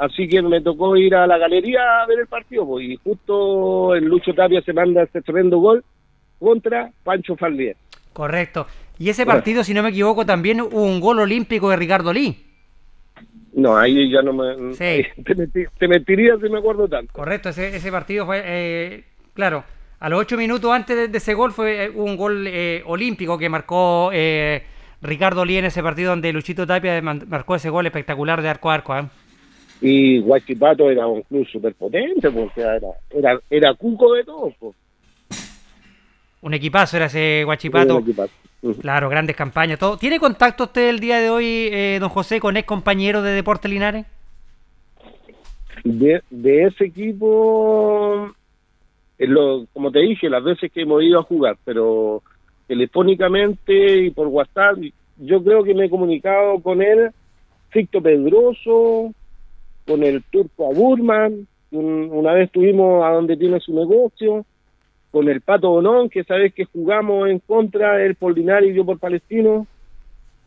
[0.00, 2.66] así que me tocó ir a la galería a ver el partido.
[2.66, 5.84] pues, y justo el Lucho Tapia se manda ese tremendo gol
[6.38, 7.76] contra Pancho Farlier.
[8.12, 8.66] Correcto.
[8.98, 12.36] Y ese partido, si no me equivoco, también hubo un gol olímpico de Ricardo Lee.
[13.52, 14.74] No, ahí ya no me...
[14.74, 15.06] Sí.
[15.24, 17.12] Te, te mentiría si me acuerdo tanto.
[17.12, 19.64] Correcto, ese, ese partido fue, eh, claro,
[20.00, 23.36] a los ocho minutos antes de, de ese gol fue eh, un gol eh, olímpico
[23.38, 24.64] que marcó eh,
[25.02, 28.74] Ricardo Lee en ese partido donde Luchito Tapia marcó ese gol espectacular de arco a
[28.74, 28.94] arco.
[29.80, 32.78] Y Huachipato era un club súper potente, porque era,
[33.10, 34.52] era, era cuco de todo.
[34.58, 34.74] pues.
[36.42, 37.96] Un equipazo era ese Guachipato.
[37.96, 38.32] Un equipazo.
[38.62, 38.80] Ujú.
[38.80, 39.78] Claro, grandes campañas.
[39.78, 39.96] Todo.
[39.96, 43.68] ¿Tiene contacto usted el día de hoy, eh, don José, con ex compañeros de Deporte
[43.68, 44.06] Linares?
[45.84, 48.30] de, de ese equipo,
[49.18, 52.22] lo, como te dije, las veces que hemos ido a jugar, pero
[52.66, 54.78] telefónicamente y por WhatsApp,
[55.18, 57.10] yo creo que me he comunicado con él,
[57.70, 59.12] Ficto Pedroso,
[59.90, 64.44] con el turco Aburman, un- una vez estuvimos a donde tiene su negocio,
[65.10, 68.84] con el Pato Bonón, que sabes que jugamos en contra, él por Linares y yo
[68.84, 69.66] por Palestino,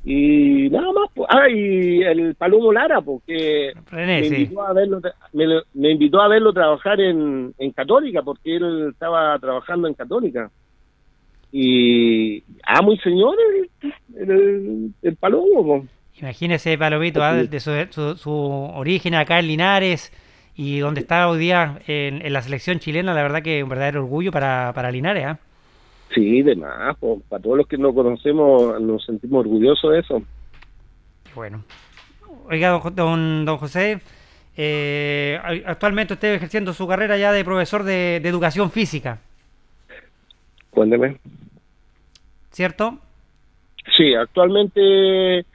[0.05, 1.29] Y nada más, pues.
[1.31, 4.35] Ah, y el Palomo Lara, porque René, me, sí.
[4.41, 4.99] invitó a verlo,
[5.31, 10.51] me, me invitó a verlo trabajar en, en Católica, porque él estaba trabajando en Católica.
[11.53, 15.65] Y amo y señor el, el, el Palomo.
[15.65, 15.83] pues.
[16.33, 20.09] Imagínese, Palomito, ah, de su, su- su origen acá en Linares
[20.55, 24.03] y donde está hoy día en, en la selección chilena, la verdad que un verdadero
[24.03, 25.25] orgullo para, para Linares.
[25.25, 25.37] ¿ah?
[26.15, 30.23] Sí, de más, pues, para todos los que no conocemos nos sentimos orgullosos de eso.
[31.35, 31.61] Bueno.
[32.49, 33.99] Oiga, don, don, don José,
[34.55, 39.19] eh, actualmente usted ejerciendo su carrera ya de profesor de, de educación física,
[40.69, 41.17] Cuénteme.
[42.51, 42.97] ¿cierto?
[43.97, 45.45] Sí, actualmente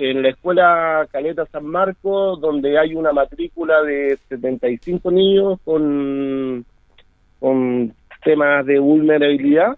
[0.00, 6.64] en la escuela Caleta San Marcos, donde hay una matrícula de 75 niños con,
[7.40, 9.76] con temas de vulnerabilidad,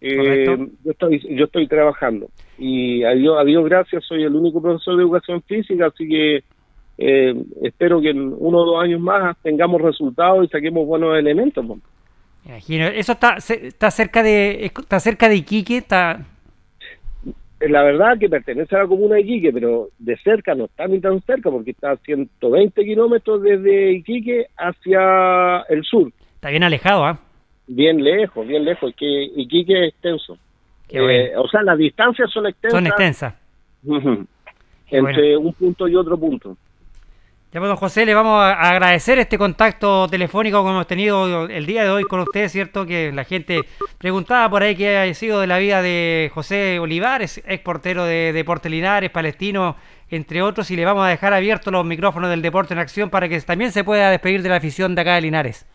[0.00, 0.46] eh,
[0.84, 2.26] yo estoy yo estoy trabajando
[2.58, 6.42] y a Dios, a Dios gracias soy el único profesor de educación física, así que
[6.98, 11.64] eh, espero que en uno o dos años más tengamos resultados y saquemos buenos elementos.
[11.64, 11.76] Me
[12.46, 12.86] Imagino.
[12.86, 16.26] Eso está, está cerca de está cerca de Iquique, está
[17.68, 21.00] la verdad que pertenece a la comuna de Iquique, pero de cerca no está ni
[21.00, 27.04] tan cerca porque está a 120 kilómetros desde Iquique hacia el sur, está bien alejado,
[27.04, 27.18] ¿ah?
[27.66, 30.38] bien lejos, bien lejos, es que Iquique es extenso.
[30.88, 31.42] Qué Eh, bueno.
[31.42, 33.34] o sea, las distancias son extensas Son extensas.
[34.90, 36.56] Entre un punto y otro punto.
[37.52, 41.66] Ya pues, don José, le vamos a agradecer este contacto telefónico que hemos tenido el
[41.66, 42.86] día de hoy con usted, ¿cierto?
[42.86, 43.60] Que la gente
[43.98, 48.32] preguntaba por ahí qué ha sido de la vida de José Olivares, ex portero de
[48.32, 49.76] Deporte Linares, palestino,
[50.08, 53.28] entre otros, y le vamos a dejar abiertos los micrófonos del Deporte en Acción para
[53.28, 55.66] que también se pueda despedir de la afición de acá de Linares.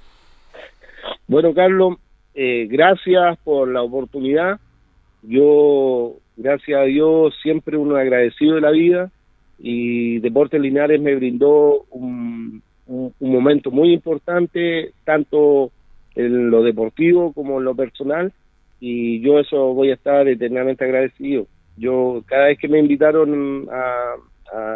[1.28, 1.98] Bueno, Carlos,
[2.34, 4.60] eh, gracias por la oportunidad.
[5.22, 9.12] Yo, gracias a Dios, siempre un agradecido de la vida
[9.58, 15.72] y Deportes Linares me brindó un, un- momento muy importante, tanto
[16.16, 18.32] en lo deportivo como en lo personal,
[18.80, 21.48] y yo eso voy a estar eternamente agradecido.
[21.76, 24.16] Yo, cada vez que me invitaron a,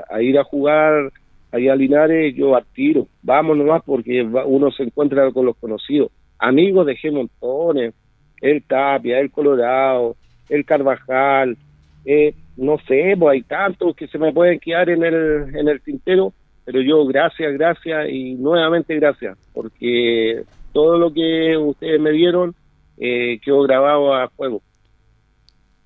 [0.10, 1.12] a- ir a jugar
[1.52, 6.12] allá a Linares, yo al tiro, vamos nomás porque uno se encuentra con los conocidos,
[6.40, 7.94] amigos de G Montones,
[8.42, 10.16] el Tapia, el Colorado,
[10.50, 11.58] el Carvajal,
[12.06, 15.82] eh, no sé, pues hay tantos que se me pueden quedar en el, en el
[15.82, 16.34] tintero,
[16.66, 22.54] pero yo gracias, gracias y nuevamente gracias, porque todo lo que ustedes me dieron
[22.98, 24.62] eh, quedó grabado a fuego.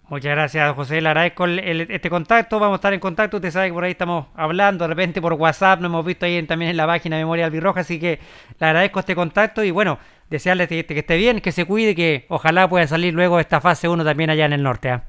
[0.08, 1.02] Muchas gracias, José.
[1.02, 2.60] Le agradezco el- este contacto.
[2.60, 3.38] Vamos a estar en contacto.
[3.38, 5.80] Usted sabe que por ahí estamos hablando, de repente por WhatsApp.
[5.82, 7.80] Nos hemos visto ahí en- también en la página Memoria Albirroja.
[7.80, 8.20] Así que
[8.60, 9.98] le agradezco este contacto y bueno,
[10.30, 14.04] desearle que, esté bien, que se cuide, que ojalá pueda salir luego esta fase 1
[14.04, 14.90] también allá en el norte.
[14.90, 15.04] ¿ah?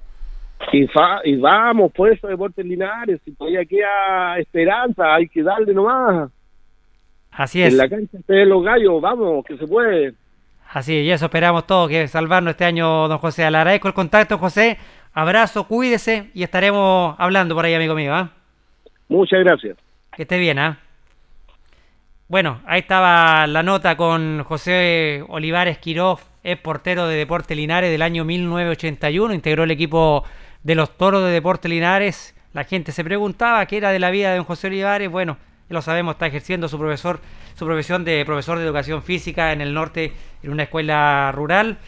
[0.72, 5.72] Y, fa- y vamos, por eso Deportes Linares, si todavía queda esperanza, hay que darle
[5.72, 6.30] nomás.
[7.30, 7.72] Así es.
[7.72, 10.14] En la cancha de los gallos, vamos, que se puede.
[10.72, 13.48] Así es, y eso esperamos todos, que salvarnos este año, don José.
[13.50, 14.78] Le agradezco el contacto, José.
[15.14, 18.14] Abrazo, cuídese y estaremos hablando por ahí, amigo mío.
[18.14, 18.30] ¿ah?
[19.08, 19.76] Muchas gracias.
[20.14, 20.78] Que esté bien, ¿ah?
[22.28, 28.02] Bueno, ahí estaba la nota con José Olivares Quiroz, es portero de Deporte Linares del
[28.02, 30.24] año 1981, integró el equipo
[30.66, 32.34] de los Toros de Deporte Linares.
[32.52, 35.08] La gente se preguntaba qué era de la vida de don José Olivares.
[35.08, 37.20] Bueno, lo sabemos, está ejerciendo su profesor,
[37.54, 41.78] su profesión de profesor de educación física en el norte, en una escuela rural.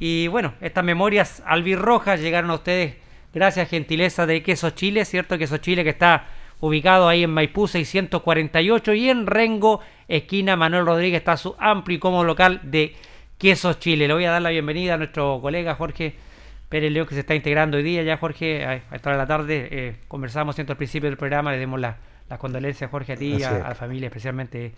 [0.00, 2.96] Y bueno, estas memorias albirrojas llegaron a ustedes
[3.32, 5.38] gracias gentileza de Queso Chile, ¿cierto?
[5.38, 6.26] Queso Chile que está
[6.58, 12.00] ubicado ahí en Maipú 648 y en Rengo, esquina Manuel Rodríguez, está su amplio y
[12.00, 12.96] cómodo local de
[13.38, 14.08] Quesos Chile.
[14.08, 16.25] Le voy a dar la bienvenida a nuestro colega Jorge
[16.68, 18.02] Pérez León que se está integrando hoy día.
[18.02, 20.72] Ya Jorge, a esta hora de la tarde, eh, conversamos ¿cierto?
[20.72, 21.96] al principio del programa, le demos la-
[22.28, 24.72] las condolencias Jorge a ti, a, la familia, especialmente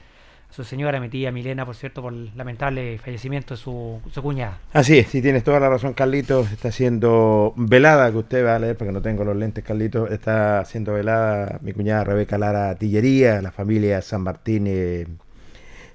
[0.50, 4.22] a su señora, mi tía Milena, por cierto, por el lamentable fallecimiento de su, su
[4.22, 4.58] cuñada.
[4.74, 6.52] Así es, sí tienes toda la razón, Carlitos.
[6.52, 10.10] Está siendo velada, que usted va a leer porque no tengo los lentes, Carlitos.
[10.10, 15.06] Está siendo velada mi cuñada Rebeca Lara Tillería, la familia San Martín eh,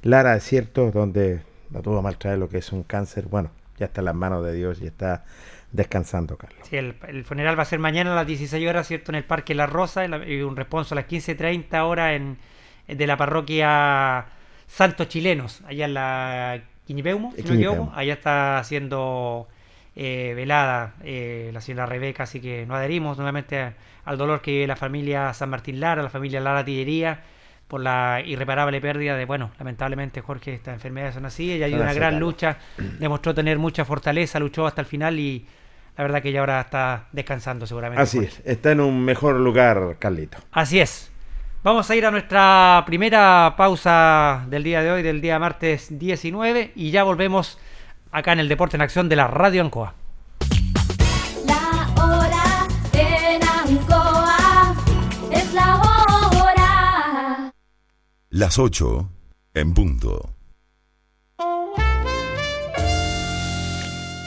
[0.01, 3.25] Lara, es cierto, donde la tuvo a mal traer lo que es un cáncer.
[3.27, 5.23] Bueno, ya está en las manos de Dios y está
[5.74, 6.66] descansando, Carlos.
[6.70, 9.12] Sí, el, el funeral va a ser mañana a las 16 horas, ¿cierto?
[9.12, 12.38] En el Parque La Rosa, en la- y un responso a las 15.30 horas en,
[12.88, 14.26] en- de la parroquia
[14.68, 17.44] Santos Chilenos, allá en la Quiñipeumo, si
[17.88, 17.92] no.
[17.96, 19.48] Allá está siendo
[19.96, 23.74] eh, velada eh, la señora Rebeca, así que nos adherimos nuevamente a-
[24.06, 27.22] al dolor que vive la familia San Martín Lara, la familia Lara Tillería,
[27.68, 31.94] por la irreparable pérdida de, bueno, lamentablemente Jorge, estas enfermedades son así, ella dio una
[31.94, 32.58] gran lucha,
[33.00, 35.46] demostró tener mucha fortaleza, luchó hasta el final y
[35.97, 38.01] la verdad que ya ahora está descansando seguramente.
[38.01, 40.38] Así es, está en un mejor lugar, Carlito.
[40.51, 41.12] Así es.
[41.63, 46.73] Vamos a ir a nuestra primera pausa del día de hoy, del día martes 19,
[46.75, 47.58] y ya volvemos
[48.12, 49.93] acá en el Deporte en Acción de la Radio Ancoa.
[51.45, 54.75] La hora en Ancoa
[55.32, 57.53] es la hora.
[58.29, 59.10] Las 8
[59.53, 60.33] en punto.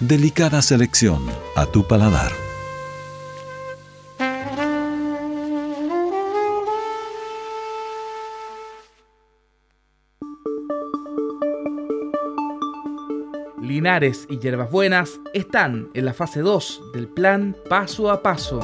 [0.00, 2.30] Delicada selección a tu paladar.
[13.60, 18.60] Linares y Hierbas Buenas están en la fase 2 del plan Paso a Paso.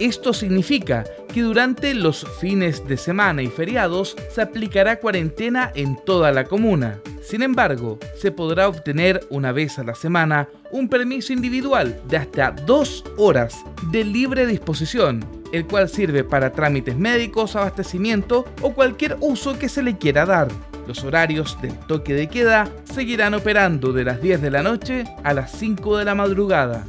[0.00, 6.30] Esto significa que durante los fines de semana y feriados se aplicará cuarentena en toda
[6.30, 7.00] la comuna.
[7.24, 12.52] Sin embargo, se podrá obtener una vez a la semana un permiso individual de hasta
[12.52, 13.56] dos horas
[13.90, 19.82] de libre disposición, el cual sirve para trámites médicos, abastecimiento o cualquier uso que se
[19.82, 20.46] le quiera dar.
[20.86, 25.34] Los horarios del toque de queda seguirán operando de las 10 de la noche a
[25.34, 26.84] las 5 de la madrugada.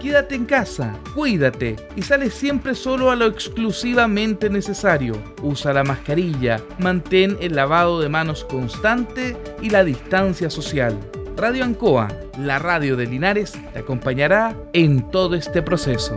[0.00, 5.14] Quédate en casa, cuídate y sale siempre solo a lo exclusivamente necesario.
[5.42, 10.98] Usa la mascarilla, mantén el lavado de manos constante y la distancia social.
[11.36, 16.16] Radio Ancoa, la radio de Linares, te acompañará en todo este proceso.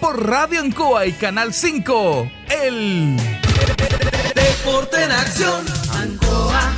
[0.00, 2.30] por Radio Ancoa y Canal 5.
[2.64, 3.16] El
[4.34, 5.64] Deporte en acción.
[5.92, 6.72] Ancoa,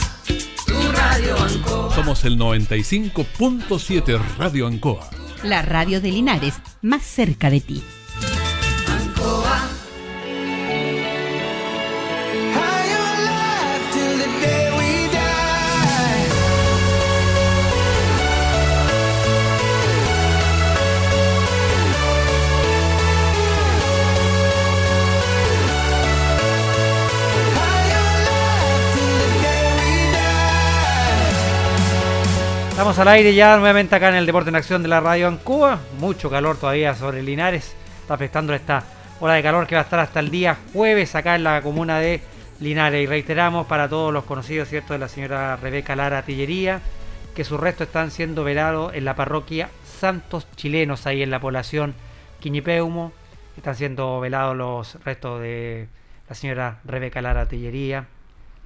[0.67, 1.95] tu radio Ancoa.
[1.95, 5.11] Somos el 95.7 Radio Ancoa.
[5.43, 7.83] La radio de Linares, más cerca de ti.
[32.81, 35.79] Estamos al aire ya nuevamente acá en el Deporte en Acción de la Radio Ancoa.
[35.99, 37.77] Mucho calor todavía sobre Linares.
[38.01, 38.83] Está afectando esta
[39.21, 41.99] ola de calor que va a estar hasta el día jueves acá en la comuna
[41.99, 42.23] de
[42.59, 43.03] Linares.
[43.03, 46.81] Y reiteramos para todos los conocidos, ¿cierto?, de la señora Rebeca Lara Tillería,
[47.35, 51.93] que sus restos están siendo velados en la parroquia Santos Chilenos, ahí en la población
[52.41, 53.13] Quiñipeumo.
[53.59, 55.87] Están siendo velados los restos de
[56.31, 58.07] la señora Rebeca Lara Tillería.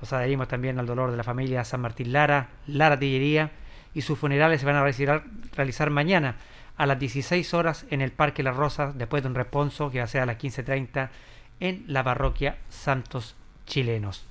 [0.00, 3.50] Nos adherimos también al dolor de la familia San Martín Lara, Lara Tillería
[3.95, 5.24] y sus funerales se van a realizar,
[5.57, 6.36] realizar mañana
[6.76, 10.05] a las 16 horas en el Parque Las Rosas, después de un responso que va
[10.05, 11.09] a ser a las 15.30
[11.61, 13.36] en la parroquia Santos
[13.66, 14.26] Chilenos.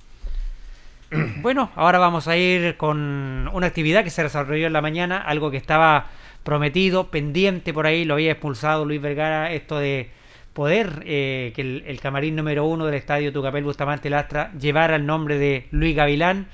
[1.42, 5.50] Bueno, ahora vamos a ir con una actividad que se desarrolló en la mañana, algo
[5.50, 6.06] que estaba
[6.42, 10.10] prometido, pendiente por ahí, lo había expulsado Luis Vergara, esto de
[10.54, 15.06] poder eh, que el, el, camarín número uno del estadio Tucapel Bustamante Lastra llevara el
[15.06, 16.46] nombre de Luis Gavilán,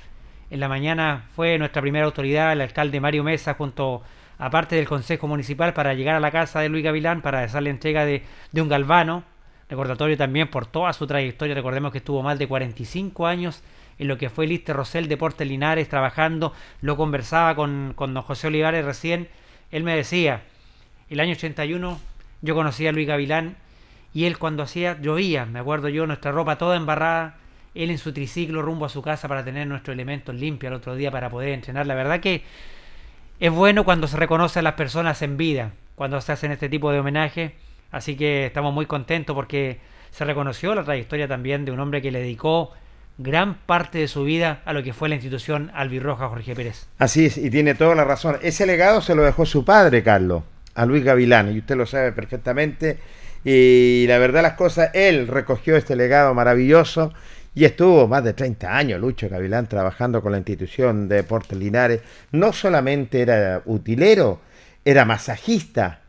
[0.51, 4.03] en la mañana fue nuestra primera autoridad, el alcalde Mario Mesa, junto
[4.37, 7.63] a parte del Consejo Municipal, para llegar a la casa de Luis Gavilán para hacer
[7.63, 9.23] la entrega de, de un galvano.
[9.69, 11.55] Recordatorio también por toda su trayectoria.
[11.55, 13.63] Recordemos que estuvo más de 45 años
[13.97, 16.53] en lo que fue el Iste Rosell Deportes Linares trabajando.
[16.81, 19.29] Lo conversaba con, con don José Olivares recién.
[19.71, 20.41] Él me decía,
[21.09, 21.97] el año 81
[22.41, 23.55] yo conocía a Luis Gavilán
[24.13, 27.37] y él cuando hacía llovía, me acuerdo yo, nuestra ropa toda embarrada,
[27.73, 30.95] él en su triciclo rumbo a su casa para tener nuestros elementos limpios al otro
[30.95, 31.87] día para poder entrenar.
[31.87, 32.43] La verdad que
[33.39, 36.91] es bueno cuando se reconoce a las personas en vida, cuando se hacen este tipo
[36.91, 37.55] de homenaje.
[37.91, 39.79] Así que estamos muy contentos porque
[40.11, 42.71] se reconoció la trayectoria también de un hombre que le dedicó
[43.17, 46.87] gran parte de su vida a lo que fue la institución albirroja Jorge Pérez.
[46.97, 48.37] Así es, y tiene toda la razón.
[48.41, 50.43] Ese legado se lo dejó su padre, Carlos,
[50.75, 52.97] a Luis Gavilán, y usted lo sabe perfectamente.
[53.43, 57.13] Y la verdad las cosas, él recogió este legado maravilloso
[57.53, 62.01] y estuvo más de 30 años Lucho Gavilán trabajando con la institución de Deportes Linares.
[62.31, 64.39] No solamente era utilero,
[64.85, 65.99] era masajista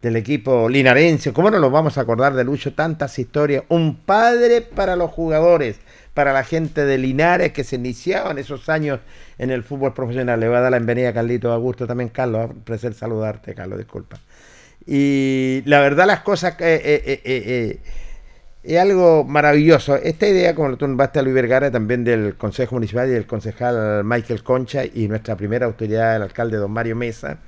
[0.00, 1.34] del equipo linarense.
[1.34, 2.72] ¿Cómo no nos vamos a acordar de Lucho?
[2.72, 3.64] Tantas historias.
[3.68, 5.80] Un padre para los jugadores,
[6.14, 9.00] para la gente de Linares que se iniciaba en esos años
[9.36, 10.40] en el fútbol profesional.
[10.40, 12.50] Le voy a dar la bienvenida a Carlito Augusto también, Carlos.
[12.50, 14.18] Un placer saludarte, Carlos, disculpa.
[14.86, 16.54] Y la verdad las cosas...
[16.58, 17.80] Eh, eh, eh, eh
[18.66, 19.96] es algo maravilloso.
[19.96, 24.04] Esta idea, como tú nombraste a Luis Vergara, también del Consejo Municipal y del concejal
[24.04, 27.38] Michael Concha y nuestra primera autoridad, el alcalde don Mario Mesa,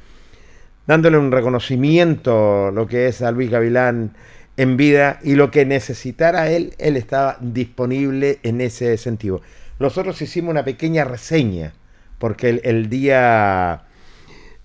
[0.86, 4.12] dándole un reconocimiento lo que es a Luis Gavilán
[4.56, 9.40] en vida y lo que necesitara él, él estaba disponible en ese sentido.
[9.78, 11.72] Nosotros hicimos una pequeña reseña,
[12.18, 13.82] porque el día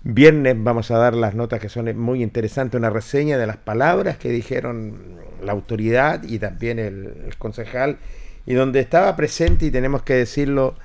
[0.04, 4.18] viernes vamos a dar las notas que son muy interesantes, una reseña de las palabras
[4.18, 4.96] que dijeron
[5.44, 7.98] la autoridad y también el, concejal,
[8.46, 10.76] y donde estaba presente, y tenemos que decirlo,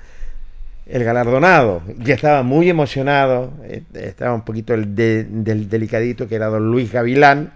[0.85, 6.35] el galardonado, que estaba muy emocionado, eh, estaba un poquito el de- del delicadito, que
[6.35, 7.53] era don Luis Gavilán,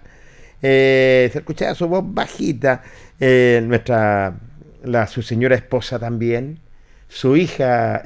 [0.61, 2.84] eh, se escuchaba su voz bajita,
[3.20, 4.36] eh, nuestra,
[4.84, 6.59] la, su señora esposa también,
[7.07, 8.01] su hija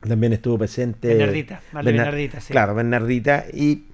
[0.00, 1.08] también estuvo presente.
[1.08, 2.52] Bernardita, vale, Bernardita, sí.
[2.52, 3.84] Claro, Bernardita, y,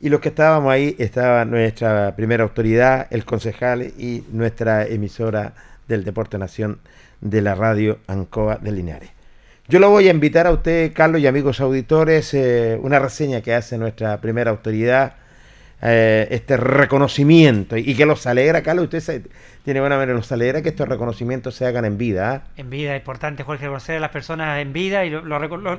[0.00, 5.54] y los que estábamos ahí estaba nuestra primera autoridad, el concejal y nuestra emisora
[5.86, 6.80] del Deporte Nación
[7.20, 9.10] de la radio Ancoa de Linares.
[9.68, 13.54] Yo lo voy a invitar a usted, Carlos, y amigos auditores, eh, una reseña que
[13.54, 15.14] hace nuestra primera autoridad,
[15.82, 19.22] eh, este reconocimiento, y, que los alegra, Carlos, usted se-
[19.64, 22.32] tiene buena manera, los alegra que estos reconocimientos se hagan en vida.
[22.34, 22.42] ¿ah?
[22.56, 25.78] En vida, importante, Jorge, conocer a las personas en vida y lo, lo lo-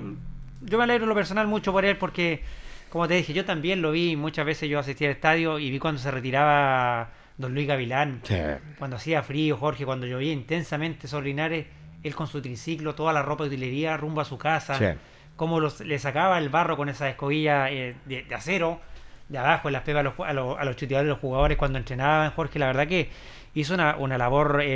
[0.64, 2.42] yo me alegro en lo personal mucho por él porque,
[2.90, 5.80] como te dije, yo también lo vi, muchas veces yo asistí al estadio y vi
[5.80, 8.36] cuando se retiraba don Luis Gavilán, Sí.
[8.78, 11.66] cuando hacía frío, Jorge, cuando llovía intensamente sobre Linares,
[12.04, 14.86] él con su triciclo, toda la ropa de utilería rumbo a su casa, Sí.
[15.36, 18.80] cómo los, le sacaba el barro con esa escobilla eh, de, de acero
[19.32, 21.58] de abajo en las pepas a los, a los, a los chuteadores de los jugadores
[21.58, 23.10] cuando entrenaban, Jorge, la verdad que
[23.54, 24.68] hizo una, una labor eh,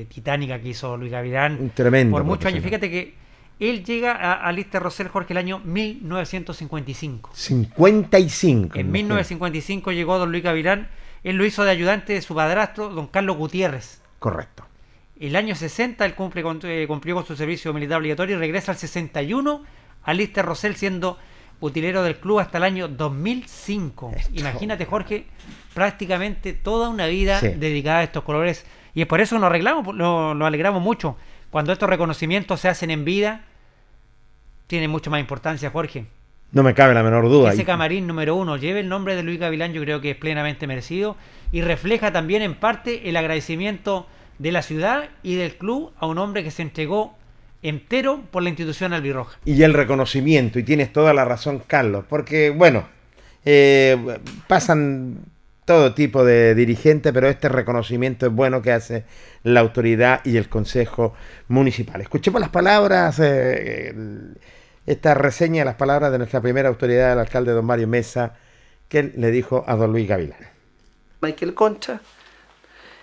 [0.00, 2.62] eh, titánica que hizo Luis Gavilán Un tremendo por muchos años.
[2.64, 3.14] Fíjate que
[3.60, 7.30] él llega a, a Lister Rosell, Jorge, el año 1955.
[7.34, 8.56] 55.
[8.74, 8.92] En imagínate.
[8.92, 10.88] 1955 llegó don Luis Gavilán.
[11.22, 14.00] Él lo hizo de ayudante de su padrastro, don Carlos Gutiérrez.
[14.18, 14.64] Correcto.
[15.18, 18.72] El año 60 él cumple con- eh, cumplió con su servicio militar obligatorio y regresa
[18.72, 19.62] al 61
[20.02, 21.18] a Lister Rosell siendo
[21.60, 24.12] utilero del club hasta el año 2005.
[24.34, 25.26] Imagínate, Jorge,
[25.74, 27.48] prácticamente toda una vida Sí.
[27.48, 28.66] dedicada a estos colores.
[28.94, 31.16] Y es por eso nos, arreglamos, nos, nos alegramos mucho.
[31.50, 33.44] Cuando estos reconocimientos se hacen en vida,
[34.66, 36.06] tienen mucho más importancia, Jorge.
[36.52, 37.52] No me cabe la menor duda.
[37.52, 40.66] Ese camarín número uno lleve el nombre de Luis Gavilán, yo creo que es plenamente
[40.66, 41.16] merecido
[41.52, 44.06] y refleja también en parte el agradecimiento
[44.38, 47.16] de la ciudad y del club a un hombre que se entregó
[47.62, 49.38] entero por la institución albirroja.
[49.44, 52.88] y el reconocimiento, y tienes toda la razón, Carlos, porque, bueno,
[53.44, 55.18] eh, pasan
[55.64, 59.04] todo tipo de dirigentes, pero este reconocimiento es bueno que hace
[59.44, 61.14] la autoridad y el Consejo
[61.48, 62.00] Municipal.
[62.00, 63.94] Escuchemos las palabras, eh,
[64.86, 68.34] esta reseña, las palabras de nuestra primera autoridad, el alcalde don Mario Mesa,
[68.88, 70.40] que le dijo a don Luis Gavilán.
[71.20, 72.00] Michael Concha.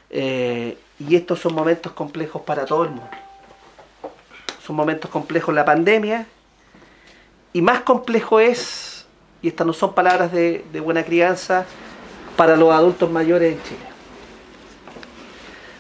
[0.10, 3.10] eh, y estos son momentos complejos para todo el mundo.
[4.68, 6.28] Son momentos complejos la pandemia.
[7.54, 9.06] Y más complejo es,
[9.42, 11.66] y estas no son palabras de, de buena crianza,
[12.36, 13.80] para los adultos mayores en Chile.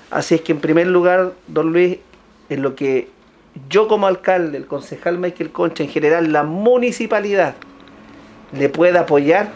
[0.10, 1.98] Así es que en primer lugar, don Luis,
[2.48, 3.10] en lo que
[3.68, 7.56] yo como alcalde, el concejal Michael Concha, en general la municipalidad,
[8.54, 9.50] le pueda apoyar,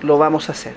[0.00, 0.74] lo vamos a hacer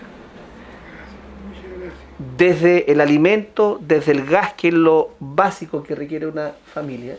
[2.38, 7.18] desde el alimento, desde el gas, que es lo básico que requiere una familia,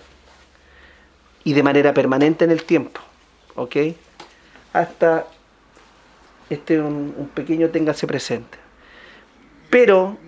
[1.46, 3.00] y de manera permanente en el tiempo,
[3.54, 3.76] ¿ok?
[4.72, 5.28] Hasta
[6.50, 8.58] este un, un pequeño téngase presente.
[9.70, 10.18] Pero,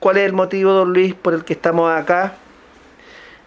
[0.00, 2.34] ¿cuál es el motivo, don Luis, por el que estamos acá?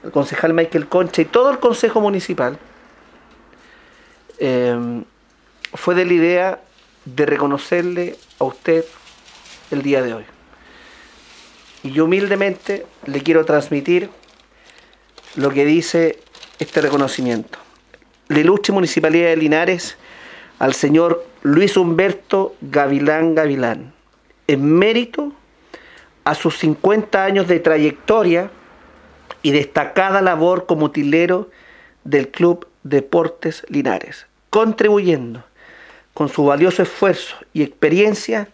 [0.05, 2.57] El concejal Michael Concha y todo el consejo municipal
[4.39, 5.03] eh,
[5.73, 6.61] fue de la idea
[7.03, 8.85] de reconocerle a usted
[9.69, 10.23] el día de hoy.
[11.83, 14.09] Y humildemente le quiero transmitir
[15.35, 16.19] lo que dice
[16.59, 17.59] este reconocimiento.
[18.27, 19.97] La ilustre Municipalidad de Linares
[20.59, 23.93] al señor Luis Humberto Gavilán Gavilán,
[24.47, 25.33] en mérito
[26.23, 28.49] a sus 50 años de trayectoria
[29.41, 31.49] y destacada labor como utilero
[32.03, 35.43] del Club Deportes Linares, contribuyendo
[36.13, 38.47] con su valioso esfuerzo y experiencia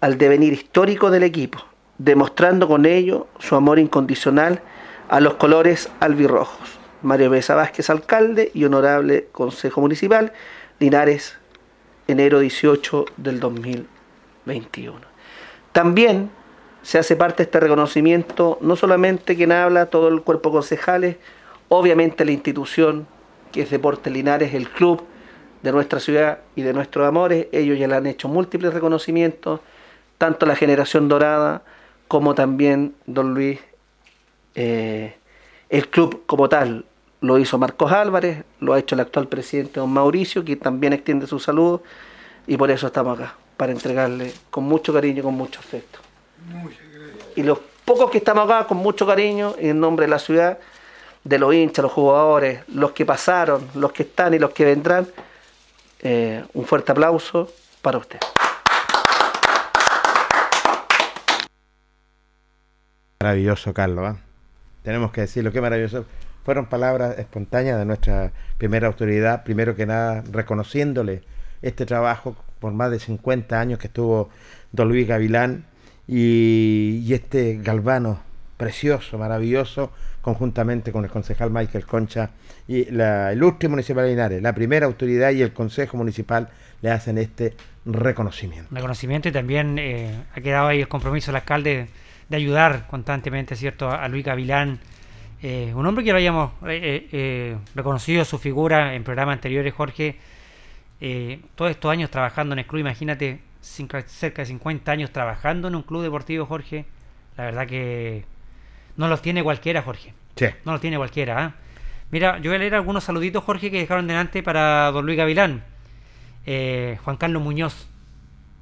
[0.00, 1.58] al devenir histórico del equipo,
[1.98, 4.62] demostrando con ello su amor incondicional
[5.08, 6.81] a los colores albirrojos.
[7.02, 10.32] Mario Mesa Vázquez, alcalde y honorable Consejo Municipal,
[10.78, 11.36] Linares,
[12.06, 15.00] enero 18 del 2021.
[15.72, 16.30] También
[16.82, 21.16] se hace parte de este reconocimiento, no solamente quien habla, todo el cuerpo de concejales,
[21.68, 23.06] obviamente la institución
[23.52, 25.04] que es Deportes Linares, el club
[25.62, 29.60] de nuestra ciudad y de nuestros amores, ellos ya le han hecho múltiples reconocimientos,
[30.18, 31.62] tanto la generación dorada
[32.08, 33.60] como también don Luis,
[34.54, 35.14] eh,
[35.68, 36.84] el club como tal,
[37.22, 41.26] lo hizo Marcos Álvarez, lo ha hecho el actual presidente don Mauricio, que también extiende
[41.28, 41.82] su saludo,
[42.48, 46.00] y por eso estamos acá, para entregarle con mucho cariño y con mucho afecto.
[47.36, 50.58] Y los pocos que estamos acá con mucho cariño, en nombre de la ciudad,
[51.22, 55.06] de los hinchas, los jugadores, los que pasaron, los que están y los que vendrán,
[56.00, 58.18] eh, un fuerte aplauso para usted.
[63.20, 64.16] Maravilloso, Carlos.
[64.16, 64.18] ¿eh?
[64.82, 66.04] Tenemos que decirlo, qué maravilloso.
[66.44, 71.22] Fueron palabras espontáneas de nuestra primera autoridad, primero que nada reconociéndole
[71.62, 74.30] este trabajo por más de 50 años que estuvo
[74.72, 75.64] Don Luis Gavilán
[76.06, 78.20] y, y este galvano
[78.56, 82.30] precioso, maravilloso, conjuntamente con el concejal Michael Concha
[82.68, 86.48] y la ilustre Municipal de Linares, la primera autoridad y el Consejo Municipal
[86.80, 88.68] le hacen este reconocimiento.
[88.72, 91.88] Reconocimiento y también eh, ha quedado ahí el compromiso del alcalde
[92.28, 94.78] de ayudar constantemente, ¿cierto?, a, a Luis Gavilán,
[95.42, 100.16] eh, un hombre que lo hayamos eh, eh, reconocido su figura en programas anteriores, Jorge,
[101.00, 105.68] eh, todos estos años trabajando en el club, imagínate, cinco- cerca de 50 años trabajando
[105.68, 106.84] en un club deportivo, Jorge,
[107.36, 108.24] la verdad que
[108.96, 110.14] no los tiene cualquiera, Jorge.
[110.36, 110.46] Sí.
[110.64, 111.44] No los tiene cualquiera.
[111.44, 111.54] ¿ah?
[112.10, 115.64] Mira, yo voy a leer algunos saluditos, Jorge, que dejaron delante para don Luis Gavilán.
[116.46, 117.88] Eh, Juan Carlos Muñoz.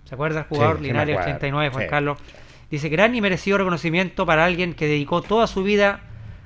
[0.05, 0.41] ¿Se acuerda?
[0.41, 1.31] El jugador Sí, Linares acuerdo.
[1.37, 1.91] 89, Juan Sí.
[1.91, 2.19] Carlos.
[2.71, 6.01] Dice, gran y merecido reconocimiento para alguien que dedicó toda su vida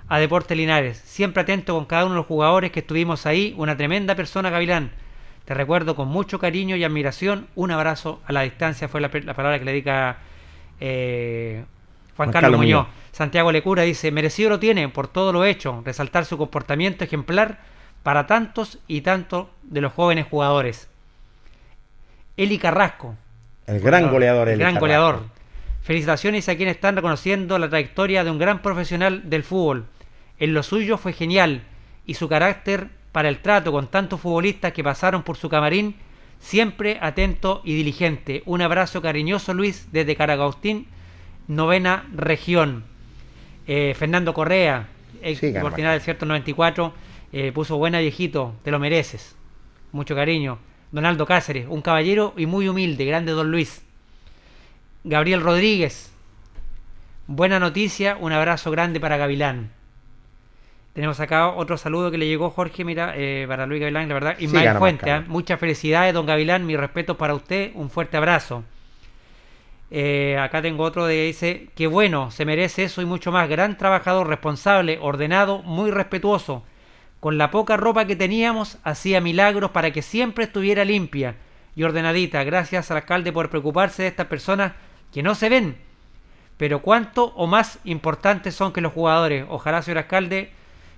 [0.09, 0.98] a Deportes Linares.
[0.98, 3.55] Siempre atento con cada uno de los jugadores que estuvimos ahí.
[3.57, 4.90] Una tremenda persona, Gavilán.
[5.44, 7.48] Te recuerdo con mucho cariño y admiración.
[7.55, 10.18] Un abrazo a la distancia fue la, palabra que le dedica
[10.80, 11.64] eh,
[12.16, 12.86] Juan, Juan Carlos, Carlos Muñoz.
[12.86, 12.94] Muñoz.
[13.12, 17.59] Santiago Lecura dice, merecido lo tiene por todo lo hecho, resaltar su comportamiento ejemplar
[18.02, 20.88] para tantos y tantos de los jóvenes jugadores.
[22.36, 23.14] Eli Carrasco.
[23.66, 24.84] El gran goleador, El Eli gran Carrasco.
[24.84, 25.22] goleador.
[25.82, 29.86] Felicitaciones a quienes están reconociendo la trayectoria de un gran profesional del fútbol.
[30.39, 31.62] En lo suyo fue genial
[32.07, 35.95] y su carácter para el trato con tantos futbolistas que pasaron por su camarín,
[36.41, 38.43] siempre atento y diligente.
[38.45, 40.89] Un abrazo cariñoso, Luis, desde Caragautín,
[41.47, 42.85] novena región.
[43.66, 44.89] Eh, Fernando Correa,
[45.22, 46.93] ex Sí, del Cierto 94,
[47.32, 49.37] eh, puso buena viejito, te lo mereces.
[49.93, 50.59] Mucho cariño.
[50.91, 53.82] Donaldo Cáceres, un caballero y muy humilde, grande don Luis.
[55.03, 56.12] Gabriel Rodríguez,
[57.26, 59.70] buena noticia, un abrazo grande para Gavilán.
[60.95, 64.36] Tenemos acá otro saludo que le llegó Jorge, mira, eh, para Luis Gavilán, la verdad.
[64.38, 65.11] Ismael nomás, Fuente.
[65.11, 65.24] ¿ah?
[65.26, 68.62] muchas felicidades, don Gavilán, mi respeto para usted, un fuerte abrazo.
[69.90, 73.49] Eh, acá tengo otro de dice, que bueno, se merece eso y mucho más.
[73.49, 76.62] Gran trabajador, responsable, ordenado, muy respetuoso.
[77.18, 81.34] Con la poca ropa que teníamos, hacía milagros para que siempre estuviera limpia
[81.74, 82.45] y ordenadita.
[82.45, 84.74] Gracias al alcalde por preocuparse de estas personas
[85.12, 85.76] que no se ven.
[86.57, 89.45] Pero cuánto o más importantes son que los jugadores.
[89.49, 90.53] Ojalá, señor alcalde,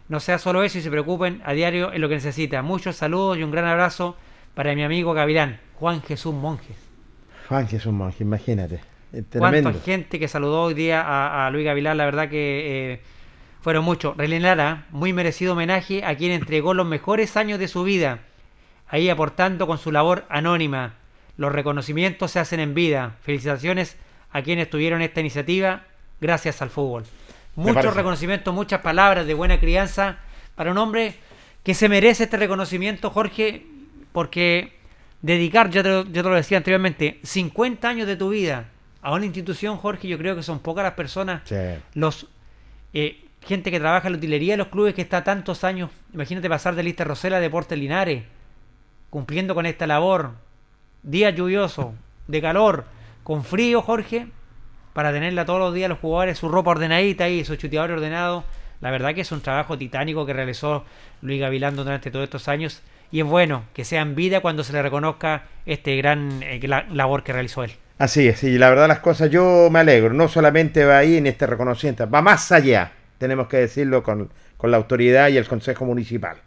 [0.08, 2.62] no sea solo eso y se preocupen a diario en lo que necesita.
[2.62, 4.16] Muchos saludos y un gran abrazo
[4.54, 6.76] para mi amigo Gavilán, Juan Jesús Monjes.
[7.48, 8.80] Juan Jesús Monge, imagínate.
[9.38, 13.00] Cuánta gente que saludó hoy día a, a Luis Gavilán, la verdad que eh,
[13.60, 14.16] fueron muchos.
[14.16, 18.20] Relenara, muy merecido homenaje a quien entregó los mejores años de su vida,
[18.88, 20.94] ahí aportando con su labor anónima.
[21.36, 23.16] Los reconocimientos se hacen en vida.
[23.22, 23.96] Felicitaciones
[24.30, 25.84] a quienes tuvieron esta iniciativa
[26.20, 27.04] gracias al fútbol.
[27.56, 30.18] Muchos reconocimientos, muchas palabras de buena crianza
[30.54, 31.14] para un hombre
[31.62, 33.66] que se merece este reconocimiento, Jorge,
[34.12, 34.74] porque
[35.22, 38.66] dedicar, yo te, lo- yo te lo decía anteriormente, 50 años de tu vida
[39.02, 41.56] a una institución, Jorge, yo creo que son pocas las personas, Sí.
[41.94, 42.26] los
[42.92, 46.48] eh, gente que trabaja en la utilería de los clubes que está tantos años, imagínate
[46.48, 48.24] pasar de Lista Rosela a Deportes Linares,
[49.10, 50.32] cumpliendo con esta labor,
[51.02, 51.94] día lluvioso,
[52.26, 52.84] de calor,
[53.22, 54.26] con frío, Jorge,
[54.96, 58.44] para tenerla todos los días los jugadores, su ropa ordenadita y su chuteador ordenado.
[58.80, 60.86] La verdad que es un trabajo titánico que realizó
[61.20, 62.80] Luis Gavilán durante todos estos años
[63.12, 66.86] y es bueno que sea en vida cuando se le reconozca este gran eh, la-
[66.90, 67.72] labor que realizó él.
[67.98, 71.26] Así es, y la verdad las cosas yo me alegro, no solamente va ahí en
[71.26, 75.84] este reconocimiento, va más allá, tenemos que decirlo con, con la autoridad y el Consejo
[75.84, 76.38] Municipal,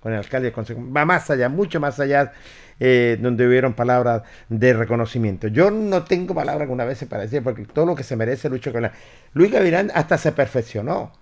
[0.00, 2.32] con el alcalde del Consejo, va más allá, mucho más allá,
[2.80, 5.48] eh, donde hubieron palabras de reconocimiento.
[5.48, 8.70] Yo no tengo palabras alguna vez para decir, porque todo lo que se merece Lucho
[8.78, 8.92] la...
[9.32, 11.12] Luis Gavilán hasta se perfeccionó,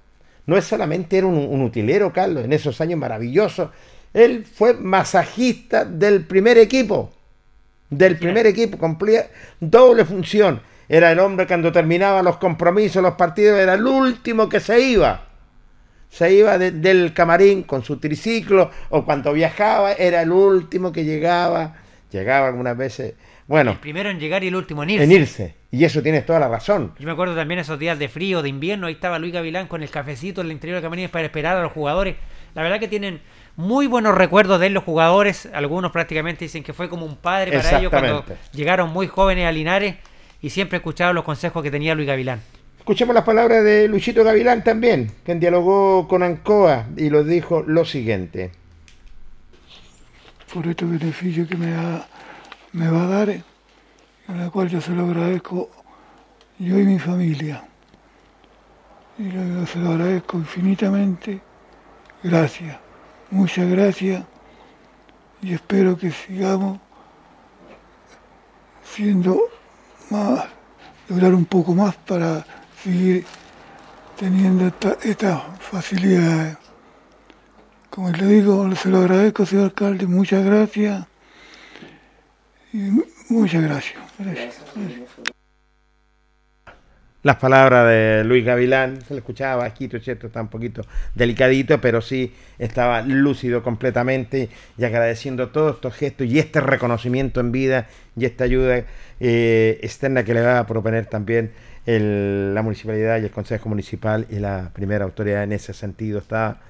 [0.46, 3.70] no es solamente era un, un utilero, Carlos, en esos años maravillosos,
[4.12, 7.12] él fue masajista del primer equipo
[7.92, 9.26] del primer equipo, cumplía
[9.61, 10.62] doble función.
[10.88, 15.28] Era el hombre cuando terminaba los compromisos, los partidos, era el último que se iba.
[16.13, 21.05] Se iba de- del camarín con su triciclo o cuando viajaba, era el último que
[21.05, 21.75] llegaba.
[22.11, 23.15] Llegaba algunas veces,
[23.47, 25.05] bueno, El primero en llegar y el último en irse.
[25.05, 25.55] en irse.
[25.71, 26.93] Y eso tienes toda la razón.
[26.99, 29.83] Yo me acuerdo también esos días de frío, de invierno, ahí estaba Luis Gavilán con
[29.83, 32.17] el cafecito en el interior de Camarines para esperar a los jugadores.
[32.55, 33.23] La verdad que tienen
[33.57, 35.49] muy buenos recuerdos de él los jugadores.
[35.55, 39.53] Algunos prácticamente dicen que fue como un padre para ellos cuando llegaron muy jóvenes a
[39.53, 39.95] Linares
[40.43, 42.43] y siempre escucharon los consejos que tenía Luis Gavilán.
[42.83, 47.85] Escuchemos las palabras de Luchito Gavilán también, quien dialogó con Ancoa y lo dijo lo
[47.85, 48.51] siguiente.
[50.53, 53.43] por este beneficio que me, va a dar, en
[54.28, 55.70] la cual yo se lo agradezco
[56.59, 57.64] yo y mi familia.
[59.16, 61.41] Y lo- se lo agradezco infinitamente.
[62.24, 62.76] Gracias,
[63.30, 64.24] muchas gracias.
[65.41, 66.80] Y espero que sigamos
[68.85, 69.41] siendo
[70.11, 70.45] más,
[71.09, 72.45] lograr un poco más para
[72.83, 73.24] seguir
[74.18, 76.57] teniendo esta- estas facilidades.
[77.91, 81.07] Como le digo, se lo agradezco, señor alcalde, muchas gracias.
[83.28, 84.03] Muchas gracias.
[84.18, 84.57] gracias.
[87.22, 90.26] Las palabras de Luis Gavilán, se le escuchaba bajito, ¿cierto?
[90.26, 90.83] Está un poquito
[91.14, 97.53] delicadito, pero sí estaba lúcido completamente y agradeciendo todos estos gestos y este reconocimiento en
[97.53, 98.85] vida y esta ayuda
[99.20, 101.53] eh, externa que le va a proponer también
[101.87, 106.18] el- la municipalidad y el Consejo Municipal y la primera autoridad en ese sentido.
[106.18, 106.61] Está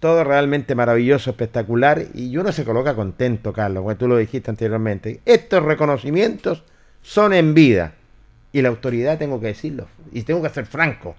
[0.00, 5.20] todo realmente maravilloso, espectacular y uno se coloca contento, Carlos, porque tú lo dijiste anteriormente.
[5.24, 6.64] Estos reconocimientos
[7.02, 7.94] son en vida
[8.52, 11.14] y la autoridad tengo que decirlo y tengo que ser franco.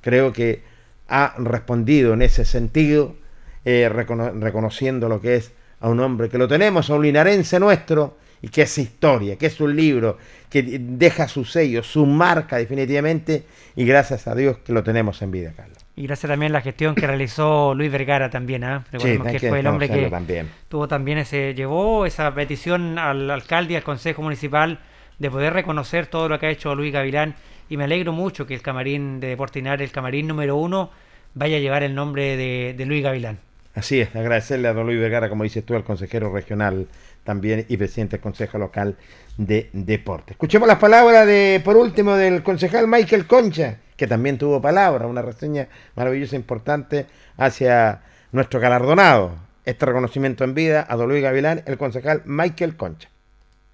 [0.00, 0.62] Creo que
[1.08, 3.16] ha respondido en ese sentido,
[3.64, 7.58] eh, recono- reconociendo lo que es a un hombre que lo tenemos, a un linarense
[7.58, 10.18] nuestro y que es historia, que es un libro,
[10.48, 13.44] que deja su sello, su marca definitivamente
[13.76, 15.78] y gracias a Dios que lo tenemos en vida, Carlos.
[15.96, 18.84] Y gracias también a la gestión que realizó Luis Vergara también, ¿ah?
[18.90, 20.48] Recordemos hay que fue el hombre que también.
[20.68, 24.80] tuvo también ese, llevó esa petición al alcalde y al consejo municipal
[25.18, 27.34] de poder reconocer todo lo que ha hecho Luis Gavilán
[27.68, 30.90] y me alegro mucho que el camarín de Deportinar, el camarín número uno,
[31.34, 33.38] vaya a llevar el nombre de, de Luis Gavilán.
[33.74, 36.88] Así es, agradecerle a don Luis Vergara, como dices tú, al consejero regional
[37.24, 38.96] también y presidente del Consejo Local
[39.36, 40.32] de Deporte.
[40.32, 45.22] Escuchemos las palabras de, por último, del concejal Michael Concha, que también tuvo palabra, una
[45.22, 47.06] reseña maravillosa, importante
[47.36, 48.02] hacia
[48.32, 49.32] nuestro galardonado.
[49.64, 53.08] Este reconocimiento en vida a don Luis Gavilán, el concejal Michael Concha.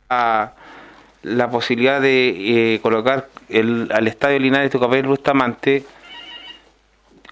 [0.09, 0.55] a
[1.23, 5.85] la posibilidad de eh, colocar el, al Estadio Linares Tucapel Bustamante.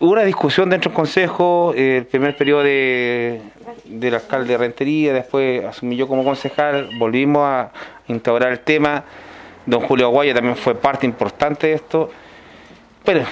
[0.04, 3.40] Hubo una discusión dentro del Consejo, eh, el primer periodo de,
[3.86, 7.70] del alcalde de Rentería, después asumí yo como concejal, volvimos a
[8.08, 9.02] instaurar el tema,
[9.64, 12.10] don Julio Aguaya también fue parte importante de esto.
[13.02, 13.24] Bueno,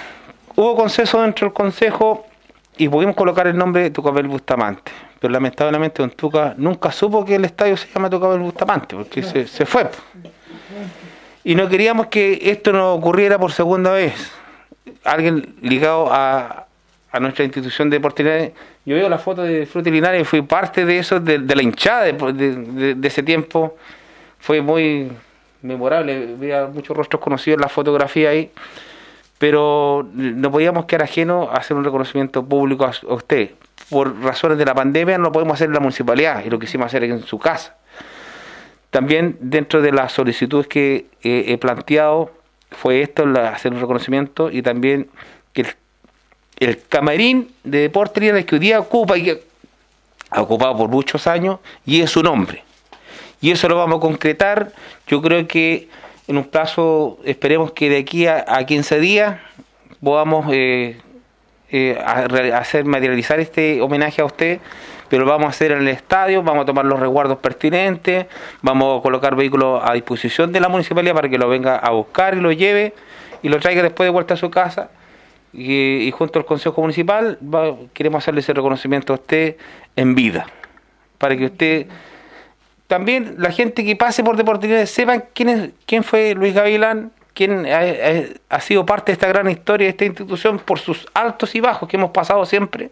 [0.57, 2.25] hubo consenso dentro del Consejo
[2.79, 4.93] y pudimos colocar el nombre de Tucapel Bustamante.
[5.21, 9.47] Pero lamentablemente Don Tuca nunca supo que el estadio se llama Tucapel Bustamante, porque se,
[9.47, 9.91] se fue.
[11.45, 14.33] Y no queríamos que esto no ocurriera por segunda vez.
[15.05, 16.67] Alguien ligado a,
[17.13, 18.53] a nuestra institución de deporte Linares,
[18.85, 22.05] yo veo la foto de Fruti Linares y fui parte de eso, de, la hinchada
[22.05, 23.77] de, ese tiempo.
[24.41, 25.13] Fue muy
[25.61, 28.51] memorable, veía muchos rostros conocidos en la fotografía ahí
[29.39, 33.51] pero no podíamos quedar ajenos a hacer un reconocimiento público a, usted.
[33.91, 36.87] Por razones de la pandemia no lo podemos hacer en la municipalidad y lo quisimos
[36.87, 37.75] hacer en su casa.
[38.91, 42.31] También dentro de las solicitudes que he planteado
[42.77, 45.09] fue esto, la- hacer un reconocimiento y también
[45.53, 45.67] que
[46.59, 49.39] el, camarín de deporte Linares que hoy día ocupa y
[50.31, 52.63] ha ocupado por muchos años y es su nombre.
[53.41, 54.73] Y eso lo vamos a concretar.
[55.07, 55.89] Yo creo que
[56.29, 59.41] en un plazo, esperemos que de aquí a, a 15 días
[60.03, 60.97] podamos eh,
[61.71, 61.99] eh,
[62.55, 64.61] hacer materializar este homenaje a usted,
[65.13, 68.25] pero lo vamos a hacer en el estadio, vamos a tomar los resguardos pertinentes,
[68.63, 72.35] vamos a colocar vehículos a disposición de la municipalidad para que lo venga a buscar
[72.35, 72.95] y lo lleve
[73.43, 74.89] y lo traiga después de vuelta a su casa.
[75.53, 79.57] Y, y junto al Consejo Municipal va- queremos hacerle ese reconocimiento a usted
[79.97, 80.47] en vida,
[81.19, 81.87] para que usted
[82.87, 87.67] también la gente que pase por Deportividad sepan quién es quién fue Luis Gavilán, quién
[87.67, 91.87] ha, sido parte de esta gran historia de esta institución por sus altos y bajos
[91.87, 92.89] que hemos pasado siempre.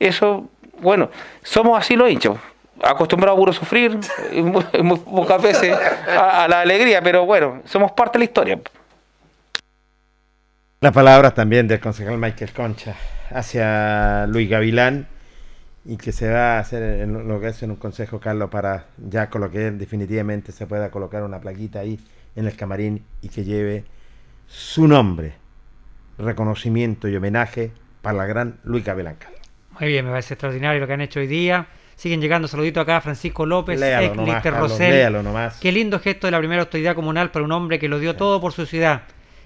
[0.00, 0.48] Eso,
[0.80, 1.10] bueno,
[1.42, 2.36] somos así los hinchas,
[2.82, 3.98] acostumbrados a sufrir,
[4.34, 4.64] muy,
[4.98, 5.76] pocas veces
[6.08, 8.60] a, la alegría, pero bueno, somos parte de la historia.
[10.80, 12.94] Las palabras también del concejal Michael Concha
[13.30, 15.08] hacia Luis Gavilán
[15.86, 19.30] y que se va a hacer lo que es en un consejo, Carlos, para ya
[19.30, 21.98] con lo que definitivamente se pueda colocar una plaquita ahí
[22.36, 23.84] en el camarín y que lleve
[24.46, 25.34] su nombre,
[26.18, 27.72] reconocimiento y homenaje
[28.02, 29.16] para la gran Luis Gavilán.
[29.78, 31.66] Muy bien, me parece extraordinario lo que han hecho hoy día.
[31.96, 34.90] Siguen llegando saluditos acá, Francisco López, Léalo ex nomás, Lister Carlos, Rosell.
[34.90, 35.58] léalo nomás.
[35.60, 38.40] Qué lindo gesto de la primera autoridad comunal para un hombre que lo dio todo
[38.40, 39.02] por su ciudad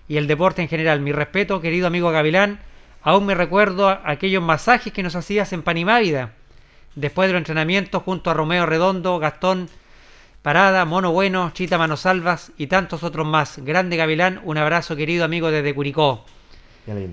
[0.09, 1.01] y el deporte en general.
[1.01, 2.59] Mi respeto, querido amigo Gavilán.
[3.03, 6.33] Aún me recuerdo aquellos masajes que nos hacías en Panimávida.
[6.95, 9.68] Después de los entrenamientos junto a Romeo Redondo, Gastón
[10.43, 13.59] Parada, Mono Bueno, Chita Manosalvas y tantos otros más.
[13.59, 16.24] Grande Gavilán, un abrazo querido amigo desde Curicó.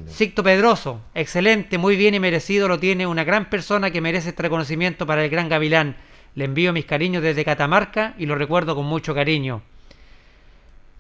[0.08, 4.44] Sicto Pedroso, excelente, muy bien y merecido lo tiene, una gran persona que merece este
[4.44, 5.98] reconocimiento para el gran Gavilán.
[6.36, 9.62] Le envío mis cariños desde Catamarca y lo recuerdo con mucho cariño.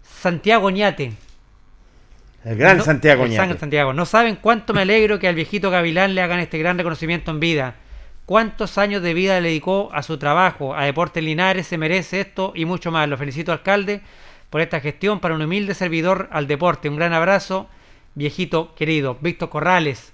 [0.03, 1.13] Santiago Ñate.
[2.43, 3.59] El gran No- Santiago San Ñate.
[3.59, 3.93] Santiago.
[3.93, 7.39] No saben cuánto me alegro que al viejito Gavilán le hagan este gran reconocimiento en
[7.39, 7.75] vida.
[8.25, 12.53] Cuántos años de vida le dedicó a su trabajo, a Deportes Linares, se merece esto
[12.55, 13.07] y mucho más.
[13.07, 14.01] Lo felicito, alcalde,
[14.49, 16.89] por esta gestión para un humilde servidor al deporte.
[16.89, 17.67] Un gran abrazo,
[18.15, 19.17] viejito querido.
[19.21, 20.13] Víctor Corrales,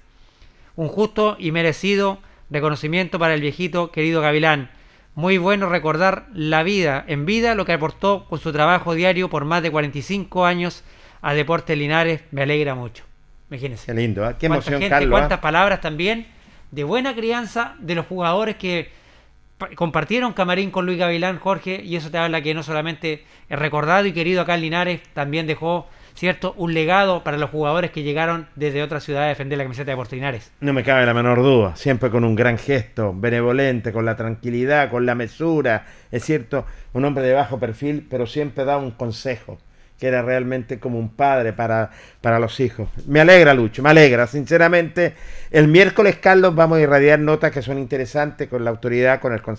[0.76, 4.70] un justo y merecido reconocimiento para el viejito querido Gavilán.
[5.16, 9.46] Muy bueno recordar la vida, en vida, lo que aportó con su trabajo diario por
[9.46, 10.84] más de 45 años
[11.22, 12.22] a Deportes Linares.
[12.32, 13.04] Me alegra mucho.
[13.50, 13.86] Imagínense.
[13.88, 14.36] Qué lindo, ¿eh?
[14.40, 15.08] qué emoción, gente, Carlos.
[15.08, 15.12] ¿eh?
[15.12, 16.28] Cuántas palabras también
[16.72, 18.90] de buena crianza de los jugadores que
[19.58, 23.60] pa- compartieron camarín con Luis Gavilán, Jorge, y eso te habla que no solamente es
[23.60, 28.04] recordado y querido acá en Linares, también dejó, ¿cierto?, un legado para los jugadores que
[28.04, 30.52] llegaron desde otras ciudades a defender la camiseta de Deportes Linares.
[30.60, 34.90] No me cabe la menor duda, siempre con un gran gesto, benevolente, con la tranquilidad,
[34.90, 39.58] con la mesura, es cierto, un hombre de bajo perfil, pero siempre da un consejo,
[39.98, 41.92] que era realmente como un padre para,
[42.22, 42.90] para los hijos.
[43.06, 45.14] Me alegra, Lucho, me alegra, sinceramente.
[45.52, 49.44] El miércoles, Carlos, vamos a irradiar notas que son interesantes con la autoridad, con, el,
[49.44, 49.58] con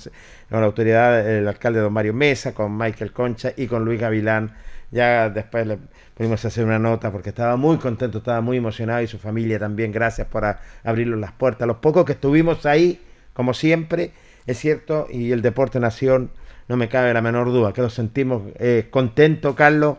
[0.50, 4.53] la autoridad, el alcalde don Mario Mesa, con Michael Concha y con Luis Gavilán.
[4.93, 5.78] Ya después le
[6.14, 9.90] pudimos hacer una nota porque estaba muy contento, estaba muy emocionado y su familia también.
[9.90, 10.45] Gracias por
[10.84, 11.66] abrirnos las puertas.
[11.66, 13.01] Los pocos que estuvimos ahí,
[13.32, 14.12] como siempre,
[14.47, 16.30] es cierto, y el Deporte Nación,
[16.68, 19.97] no me cabe la menor duda, que nos sentimos eh, contentos, Carlos,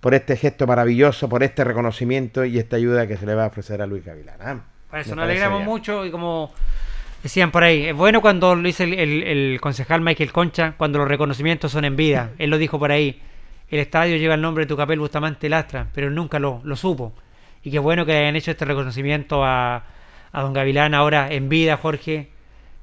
[0.00, 3.46] por este gesto maravilloso, por este reconocimiento y esta ayuda que se le va a
[3.46, 4.36] ofrecer a Luis Gavilán.
[4.40, 4.60] ¿ah?
[4.90, 6.52] Por eso Me nos alegramos mucho y como
[7.22, 10.98] decían por ahí, es bueno cuando lo dice el, el- el concejal Michael Concha, cuando
[10.98, 12.32] los reconocimientos son en vida.
[12.38, 13.22] Él lo dijo por ahí.
[13.70, 17.12] El estadio lleva el nombre de Tucapel Bustamante Lastra, pero nunca lo, lo supo.
[17.62, 19.84] Y qué bueno que hayan hecho este reconocimiento a,
[20.32, 22.28] a don Gavilán ahora en vida, Jorge,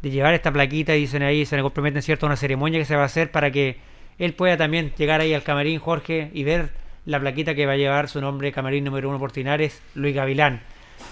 [0.01, 3.03] de llevar esta plaquita, dicen ahí, se le comprometen cierto una ceremonia que se va
[3.03, 3.77] a hacer para que
[4.17, 6.69] él pueda también llegar ahí al camarín, Jorge, y ver
[7.05, 10.61] la plaquita que va a llevar su nombre, camarín número uno por Tinares, Luis Gavilán.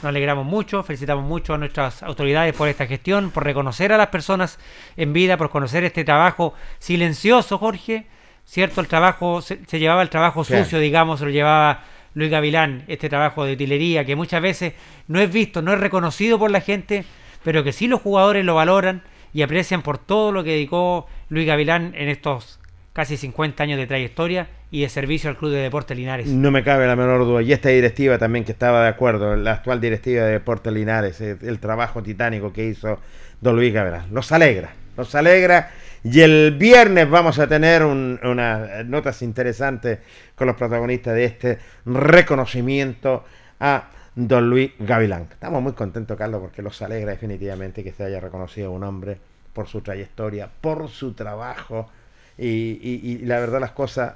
[0.01, 4.07] Nos alegramos mucho, felicitamos mucho a nuestras autoridades por esta gestión, por reconocer a las
[4.07, 4.59] personas
[4.95, 8.05] en vida, por conocer este trabajo silencioso, Jorge.
[8.49, 10.63] Cierto, el trabajo, se, se llevaba el trabajo Claro.
[10.63, 11.83] sucio, digamos, se lo llevaba
[12.15, 14.73] Luis Gavilán, este trabajo de utilería que muchas veces
[15.07, 17.05] no es visto, no es reconocido por la gente,
[17.43, 21.45] pero que sí los jugadores lo valoran y aprecian por todo lo que dedicó Luis
[21.45, 22.59] Gavilán en estos
[22.91, 26.25] casi 50 años de trayectoria y de servicio al Club de Deportes Linares.
[26.27, 27.43] No me cabe la menor duda.
[27.43, 31.37] Y esta directiva también que estaba de acuerdo, la actual directiva de Deportes Linares, el,
[31.43, 32.99] el trabajo titánico que hizo
[33.41, 34.11] Don Luis Gavilán.
[34.11, 35.71] Nos alegra, nos alegra.
[36.03, 39.99] Y el viernes vamos a tener un- unas notas interesantes
[40.35, 43.25] con los protagonistas de este reconocimiento
[43.59, 45.27] a Don Luis Gavilán.
[45.31, 49.17] Estamos muy contentos, Carlos, porque los alegra definitivamente que se haya reconocido un hombre
[49.53, 51.89] por su trayectoria, por su trabajo.
[52.37, 54.13] Y, y- y la verdad las cosas,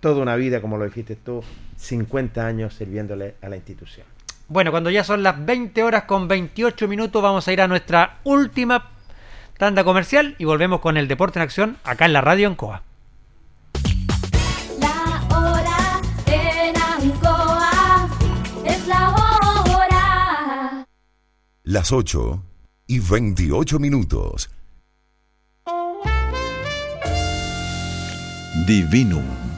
[0.00, 1.42] toda una vida, como lo dijiste tú,
[1.76, 4.06] 50 años sirviéndole a la institución.
[4.48, 8.18] Bueno, cuando ya son las 20 horas con 28 minutos, vamos a ir a nuestra
[8.24, 8.88] última
[9.58, 12.82] tanda comercial y volvemos con el Deporte en Acción acá en la radio en Coa.
[14.80, 18.08] La hora en Ancoa
[18.64, 20.86] es la hora.
[21.64, 22.42] Las 8
[22.86, 24.50] y 28 minutos.
[28.66, 29.47] Divinum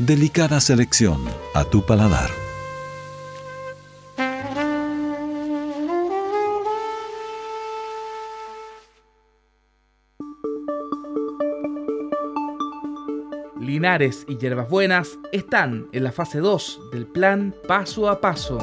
[0.00, 1.24] Delicada selección
[1.54, 2.28] a tu paladar.
[13.60, 18.58] Linares y Hierbas Buenas están en la fase 2 del plan paso a paso.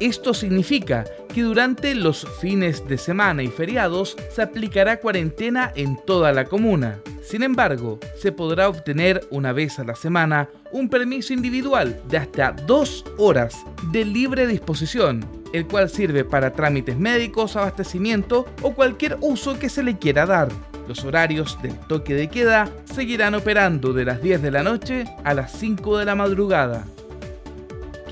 [0.00, 6.32] Esto significa que durante los fines de semana y feriados se aplicará cuarentena en toda
[6.32, 7.02] la comuna.
[7.32, 12.52] Sin embargo, se podrá obtener una vez a la semana un permiso individual de hasta
[12.52, 13.56] dos horas
[13.90, 19.82] de libre disposición el cual sirve para trámites médicos, abastecimiento o cualquier uso que se
[19.82, 20.48] le quiera dar.
[20.88, 25.32] Los horarios del toque de queda seguirán operando de las 10 de la noche a
[25.32, 26.84] las 5 de la madrugada.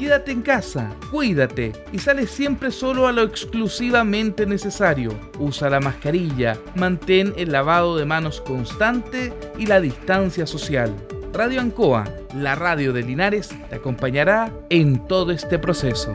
[0.01, 5.11] Quédate en casa, cuídate y sale siempre solo a lo exclusivamente necesario.
[5.38, 10.96] Usa la mascarilla, mantén el lavado de manos constante y la distancia social.
[11.34, 16.14] Radio Ancoa, la radio de Linares, te acompañará en todo este proceso.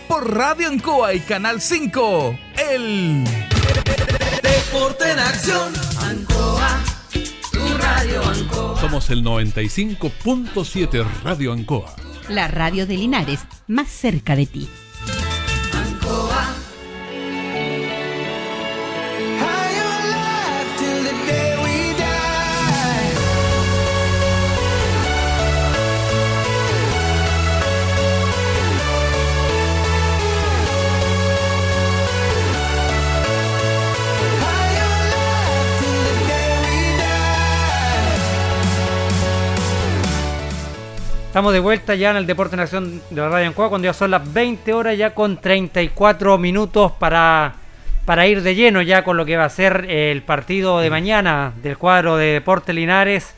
[0.11, 2.37] por Radio Ancoa y Canal 5.
[2.69, 3.23] El
[4.43, 5.71] Deporte en acción.
[6.01, 6.83] Ancoa,
[7.53, 8.81] tu radio Ancoa.
[8.81, 11.95] Somos el 95.7 Radio Ancoa.
[12.27, 14.69] La radio de Linares, más cerca de ti.
[41.31, 44.11] Estamos de vuelta ya en el Deporte Nación de la Radio Ancoa cuando ya son
[44.11, 47.53] las 20 horas ya con 34 minutos para,
[48.03, 51.53] para ir de lleno ya con lo que va a ser el partido de mañana
[51.63, 53.33] del cuadro de Deporte Linares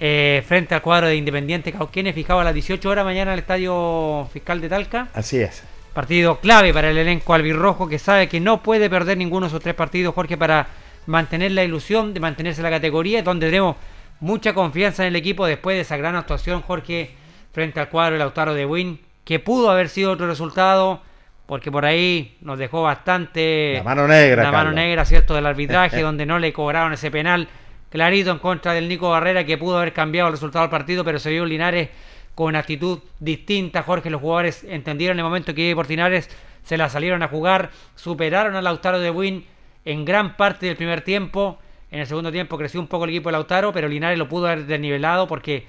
[0.00, 3.42] eh, frente al cuadro de Independiente Cauquenes fijado a las 18 horas mañana en el
[3.42, 5.06] Estadio Fiscal de Talca.
[5.14, 5.62] Así es.
[5.94, 9.62] Partido clave para el elenco albirrojo que sabe que no puede perder ninguno de esos
[9.62, 10.66] tres partidos, Jorge, para
[11.06, 13.76] mantener la ilusión de mantenerse en la categoría, donde tenemos
[14.22, 17.10] mucha confianza en el equipo después de esa gran actuación, Jorge,
[17.52, 21.02] frente al cuadro de Lautaro de Win, que pudo haber sido otro resultado,
[21.46, 23.74] porque por ahí nos dejó bastante...
[23.78, 24.44] La mano negra.
[24.44, 25.34] La mano negra, ¿cierto?
[25.34, 27.48] Del arbitraje, donde no le cobraron ese penal
[27.90, 31.18] clarito en contra del Nico Barrera, que pudo haber cambiado el resultado del partido, pero
[31.18, 31.90] se vio Linares
[32.36, 33.82] con actitud distinta.
[33.82, 36.30] Jorge, los jugadores entendieron el momento que iba por Linares,
[36.62, 39.44] se la salieron a jugar, superaron a Lautaro de Win
[39.84, 41.58] en gran parte del primer tiempo.
[41.92, 44.46] En el segundo tiempo creció un poco el equipo de Lautaro, pero Linares lo pudo
[44.46, 45.66] haber desnivelado porque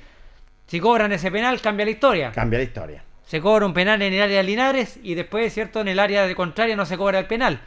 [0.68, 2.32] si cobran ese penal cambia la historia.
[2.32, 3.04] Cambia la historia.
[3.26, 5.82] Se cobra un penal en el área de Linares y después, ¿cierto?
[5.82, 7.60] En el área de contraria no se cobra el penal.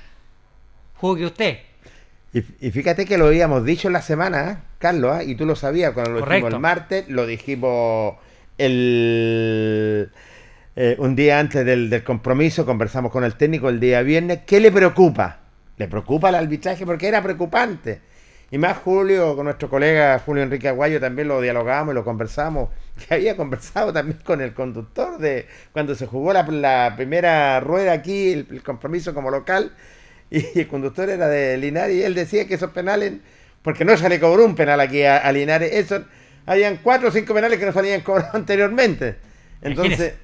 [0.94, 1.58] Juzgue usted.
[2.32, 4.56] Y, y fíjate que lo habíamos dicho en la semana, ¿eh?
[4.78, 5.22] Carlos, ¿ah?
[5.22, 8.14] y tú lo sabías cuando lo dijimos el martes, lo dijimos
[8.56, 10.10] el
[10.76, 14.40] eh, un día antes del, del compromiso, conversamos con el técnico el día viernes.
[14.46, 15.40] ¿Qué le preocupa?
[15.76, 18.15] Le preocupa el arbitraje porque era preocupante.
[18.50, 22.70] Y más Julio, con nuestro colega Julio Enrique Aguayo, también lo dialogamos y lo conversamos.
[23.08, 27.92] Que había conversado también con el conductor de cuando se jugó la, la primera rueda
[27.92, 29.72] aquí, el, el compromiso como local.
[30.30, 33.12] Y el conductor era de Linares y él decía que esos penales,
[33.62, 36.04] porque no se le cobró un penal aquí a, a Linares, eso,
[36.46, 39.16] habían cuatro o cinco penales que no salían cobrados anteriormente.
[39.62, 40.14] Entonces,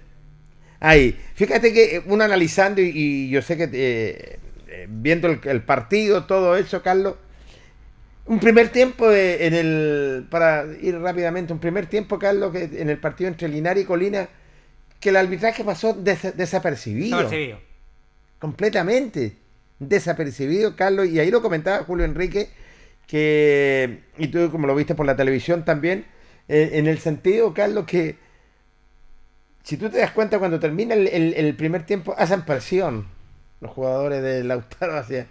[0.81, 5.41] ahí, fíjate que eh, uno analizando y, y yo sé que eh, eh, viendo el,
[5.45, 7.15] el partido, todo eso, Carlos,
[8.27, 12.89] un primer tiempo de- en el, para ir rápidamente, un primer tiempo, Carlos, que en
[12.91, 14.29] el partido entre Linares y Colina,
[15.01, 17.59] que el arbitraje pasó des- desapercibido Desapercibido.
[18.39, 19.37] completamente
[19.79, 22.51] desapercibido, Carlos, y ahí lo comentaba Julio Enrique,
[23.09, 26.07] que, y tú como lo viste por la televisión también,
[26.49, 28.17] eh, en el sentido, Carlos, que
[29.65, 33.07] si tú te das cuenta cuando termina el, el- el primer tiempo, hacen presión
[33.61, 35.27] los jugadores de Lautaro hacia...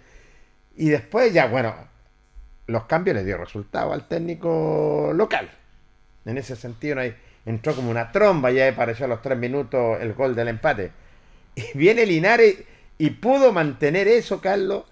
[0.76, 1.74] Y después ya, bueno,
[2.66, 5.50] los cambios le dio resultado al técnico local.
[6.24, 6.98] En ese sentido,
[7.44, 10.92] entró como una tromba, ya apareció a los tres minutos el gol del empate.
[11.54, 12.62] Y viene Linares
[12.98, 14.84] y pudo mantener eso, Carlos,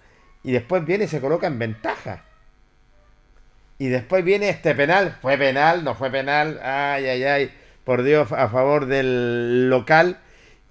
[0.43, 2.25] y después viene y se coloca en ventaja.
[3.77, 7.51] Y después viene este penal, fue penal, no fue penal, ay, ay, ay,
[7.83, 10.19] por Dios, a favor del local.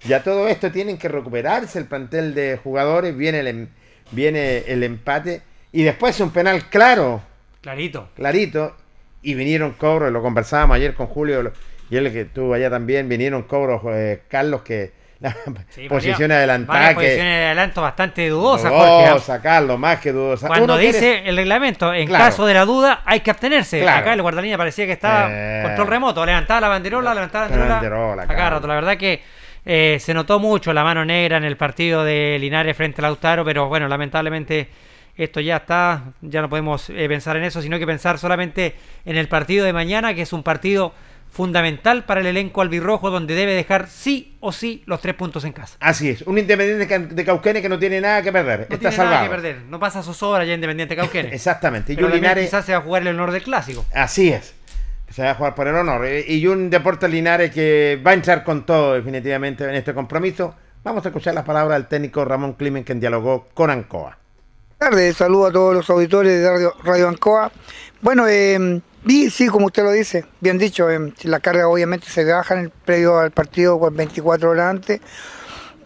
[0.05, 3.67] Ya todo esto tienen que recuperarse el plantel de jugadores, viene el, em-
[4.11, 5.41] viene el empate
[5.71, 7.21] y después un penal claro,
[7.61, 8.09] Clarito.
[8.15, 8.75] clarito,
[9.21, 11.51] y vinieron cobros, lo conversábamos ayer con Julio
[11.89, 14.99] y él que estuvo allá también, vinieron cobros, eh, Carlos, que
[15.69, 19.05] Sí, posición adelantada, que posiciones de adelanto bastante dudosas, Jorge.
[19.05, 19.09] ¿ah?
[19.11, 20.47] dudosa, Carlos, más que dudosa.
[20.47, 22.25] Cuando Uno dice quiere- el reglamento, en Claro.
[22.25, 23.81] caso de la duda, hay que abstenerse.
[23.81, 23.99] Claro.
[23.99, 25.61] Acá el guardalínea parecía que estaba Eh.
[25.63, 26.25] control remoto.
[26.25, 27.75] Levantaba la banderola, levantaba la La banderola.
[27.75, 28.55] banderola, a cada claro.
[28.55, 28.67] rato.
[28.67, 29.21] La verdad que
[29.63, 33.45] eh, se notó mucho la mano negra en el partido de Linares frente a Lautaro,
[33.45, 34.69] pero bueno, lamentablemente
[35.15, 36.03] esto ya está.
[36.21, 38.75] Ya no podemos eh, pensar en eso, sino que pensar solamente
[39.05, 40.93] en el partido de mañana, que es un partido
[41.29, 45.53] fundamental para el elenco albirrojo, donde debe dejar sí o sí los tres puntos en
[45.53, 45.77] casa.
[45.79, 48.95] Así es, un Independiente de Cauquenes que no tiene nada que perder, No está tiene
[48.95, 49.15] salvado.
[49.15, 49.61] nada que perder.
[49.69, 51.31] No pasa zozobra ya Independiente Cauquenes.
[51.33, 53.85] Exactamente, y Pero Linares, quizás se va a jugar el honor del clásico.
[53.93, 54.53] así es,
[55.09, 56.05] se va a jugar por el honor.
[56.05, 60.55] eh, Y un Deportes Linares que va a entrar con todo definitivamente en este compromiso.
[60.83, 64.17] Vamos a escuchar las palabras del técnico Ramón Climen, quien dialogó con Ancoa.
[64.81, 67.51] Tardes, saludo a todos los auditores de Radio, Radio Ancoa.
[68.01, 72.25] Bueno, eh, vi, sí, como usted lo dice, bien dicho, eh, la carga obviamente se
[72.25, 74.99] baja en el previo al partido por 24 horas antes.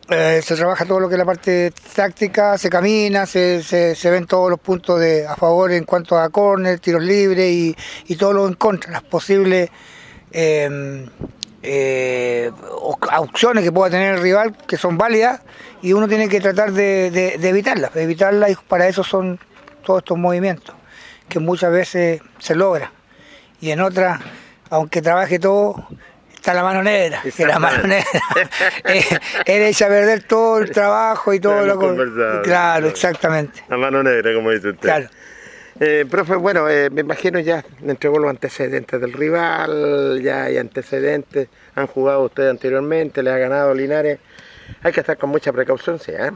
[0.09, 4.09] eh, se trabaja todo lo que es la parte táctica, se camina, se, se, se
[4.11, 7.75] ven todos los puntos de, a favor en cuanto a córner, tiros libres y,
[8.07, 9.71] y todo lo en contra, las posibles
[11.65, 15.41] eh, opciones que pueda tener el rival que son válidas
[15.81, 19.39] y uno tiene que tratar de, de, de evitarlas, de evitarlas y para eso son
[19.83, 20.75] todos estos movimientos
[21.27, 22.91] que muchas veces se logra
[23.61, 24.19] y en otras,
[24.69, 25.87] aunque trabaje todo,
[26.33, 28.05] está la mano negra, que la mano negra
[28.85, 29.07] es,
[29.45, 32.41] echa a perder todo el trabajo y todo lo que...
[32.43, 33.63] Claro, exactamente.
[33.67, 34.81] La mano negra, como dice usted.
[34.81, 35.07] Claro.
[35.79, 41.49] Eh, profe, bueno, eh, me imagino ya entregó los antecedentes del rival, ya hay antecedentes,
[41.75, 44.19] han jugado ustedes anteriormente, le ha ganado Linares.
[44.83, 46.31] Hay que estar con mucha precaución, sí, ¿eh?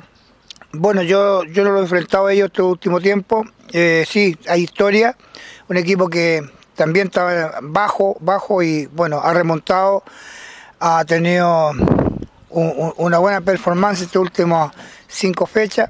[0.73, 3.45] Bueno, yo, yo no lo he enfrentado a ellos este último tiempo.
[3.71, 5.15] Eh, sí, hay historia.
[5.69, 6.43] Un equipo que
[6.75, 10.03] también estaba bajo, bajo y bueno, ha remontado,
[10.79, 14.71] ha tenido un- un- una buena performance estas últimas
[15.07, 15.89] cinco fechas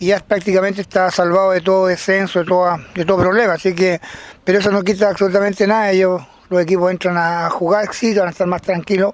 [0.00, 3.52] y ya prácticamente está salvado de todo descenso, de, toda, de todo problema.
[3.52, 4.00] Así que,
[4.42, 5.90] pero eso no quita absolutamente nada.
[5.90, 9.12] Ellos, los equipos entran a jugar, sí, van a estar más tranquilos.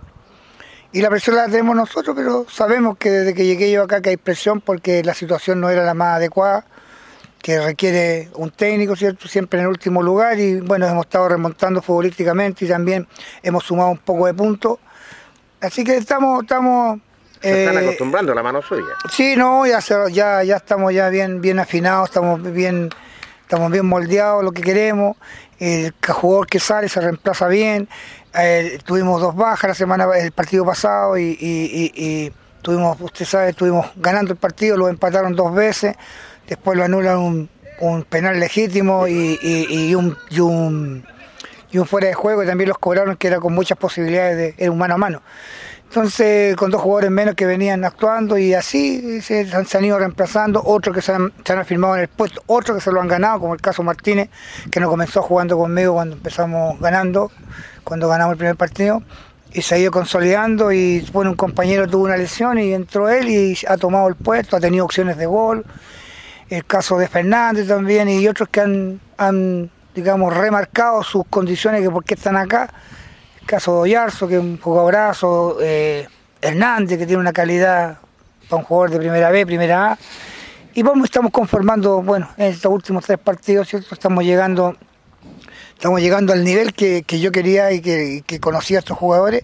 [0.93, 4.11] Y la presión la tenemos nosotros, pero sabemos que desde que llegué yo acá que
[4.11, 6.65] hay presión porque la situación no era la más adecuada,
[7.43, 9.27] que requiere un técnico, ¿cierto?
[9.27, 13.09] Siempre en el último lugar y bueno, hemos estado remontando futbolísticamente y también
[13.43, 14.79] hemos sumado un poco de puntos.
[15.61, 17.01] Así que estamos, estamos
[17.49, 18.95] Se están eh, acostumbrando a la mano suya.
[19.11, 19.79] Sí, no, ya,
[20.11, 22.91] ya, ya estamos ya bien, bien afinados, estamos bien,
[23.43, 25.17] estamos bien moldeados lo que queremos.
[25.59, 27.89] El jugador que sale se reemplaza bien.
[28.39, 33.25] Eh, tuvimos dos bajas la semana, el partido pasado y, y- y- y tuvimos, usted
[33.25, 35.95] sabe, estuvimos ganando el partido, lo empataron dos veces,
[36.47, 37.49] después lo anulan un,
[37.81, 41.07] un penal legítimo y, y- y un, y un
[41.73, 44.55] y un fuera de juego y también los cobraron que era con muchas posibilidades de
[44.57, 45.23] era un mano a mano.
[45.89, 50.63] Entonces, con dos jugadores menos que venían actuando y así se, han- se ido reemplazando,
[50.65, 53.09] otros que se han, se han afirmado en el puesto, otros que se lo han
[53.09, 54.29] ganado, como el caso Martínez,
[54.71, 57.31] que no comenzó jugando conmigo cuando empezamos ganando,
[57.85, 59.03] cuando ganamos el primer partido,
[59.53, 63.29] y se ha ido consolidando y bueno, un compañero tuvo una lesión y entró él
[63.29, 65.65] y ha tomado el puesto, ha tenido opciones de gol,
[66.51, 71.91] el caso de Fernández también y otros que han, han digamos, remarcado sus condiciones que
[71.91, 72.69] por qué están acá.
[73.47, 76.07] Caso de Oyarzo, que es un jugadorazo, eh,
[76.41, 77.99] Hernández, que tiene una calidad
[78.49, 79.99] para un jugador de primera B, primera A.
[80.75, 83.95] Y vamos, estamos conformando, bueno, en estos últimos tres partidos, ¿cierto?
[83.95, 84.77] Estamos llegando,
[85.75, 89.43] estamos llegando al nivel que, yo quería y que, que conocía a estos jugadores.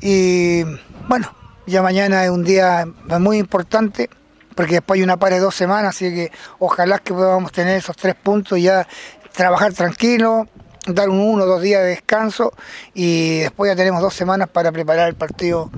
[0.00, 0.62] Y
[1.08, 1.30] bueno,
[1.66, 2.86] ya mañana es un día
[3.20, 4.08] muy importante
[4.54, 7.96] porque después hay una par de dos semanas, así que ojalá que podamos tener esos
[7.96, 8.86] tres puntos y ya
[9.32, 10.46] trabajar tranquilo,
[10.86, 12.52] dar un uno o dos días de descanso
[12.92, 15.70] y después ya tenemos dos semanas para preparar el partido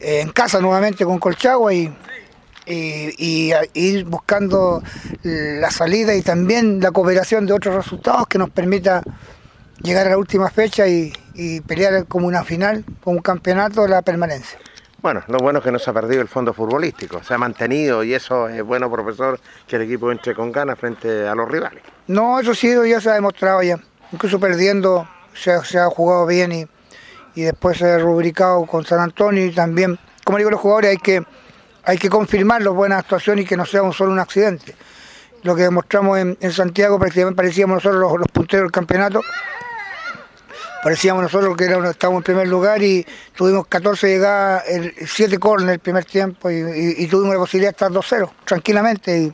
[0.00, 1.92] eh, en casa nuevamente con Colchagua y,
[2.66, 4.82] y, y a- ir buscando
[5.22, 9.02] la salida y también la cooperación de otros resultados que nos permita
[9.82, 14.02] llegar a la última fecha y, y pelear como una final, como un campeonato, la
[14.02, 14.58] permanencia.
[15.02, 18.02] Bueno, lo bueno es que no se ha perdido el fondo futbolístico, se ha mantenido
[18.04, 21.82] y eso es bueno, profesor, que el equipo entre con ganas frente a los rivales.
[22.06, 23.78] No, eso sí, ya se ha demostrado ya.
[24.12, 26.66] Incluso perdiendo se ha, jugado bien y,
[27.34, 30.96] y después se ha rubricado con San Antonio y también, como digo los jugadores, hay
[30.98, 31.22] que,
[31.84, 34.74] hay que confirmar las buenas actuaciones y que no sea solo un accidente.
[35.42, 39.20] Lo que demostramos en, Santiago prácticamente parecíamos nosotros los, los punteros del campeonato.
[40.82, 44.64] Parecíamos nosotros que era- estábamos en primer lugar y tuvimos 14 llegadas,
[45.06, 49.32] 7 corners el primer tiempo y, tuvimos la posibilidad de estar 2-0 tranquilamente.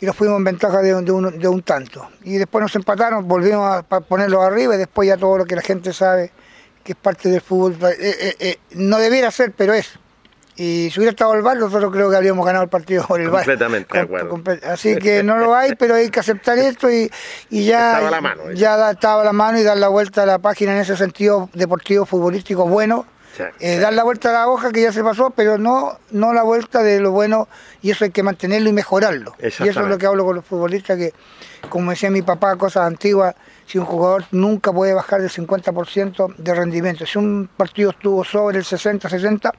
[0.00, 2.08] Y nos fuimos en ventaja de, un- de un, de un tanto.
[2.24, 5.62] Y después nos empataron, volvimos a ponerlos arriba y después ya todo lo que la
[5.62, 6.32] gente sabe
[6.82, 7.76] que es parte del fútbol.
[7.82, 9.90] eh, eh, eh, no debiera ser, pero es.
[10.56, 13.30] Y si hubiera estado el VAR, nosotros creo que habríamos ganado el partido por el
[13.30, 13.40] VAR.
[13.44, 14.28] Completamente de acuerdo.
[14.72, 17.10] Así que no lo hay, pero hay que aceptar esto y,
[17.48, 20.26] y ya, Estaba la mano, ya da- estaba la mano y dar la vuelta a
[20.26, 23.06] la página en ese sentido deportivo, futbolístico bueno.
[23.36, 23.44] Sí.
[23.60, 26.42] Eh, dar la vuelta a la hoja que ya se pasó, pero no, no la
[26.42, 27.48] vuelta de lo bueno
[27.80, 29.34] y eso hay que mantenerlo y mejorarlo.
[29.64, 31.12] Y eso es lo que hablo con los futbolistas, que
[31.68, 33.34] como decía mi papá, cosas antiguas,
[33.66, 37.06] si un jugador nunca puede bajar del 50% de rendimiento.
[37.06, 39.52] Si un partido estuvo sobre el 60-60,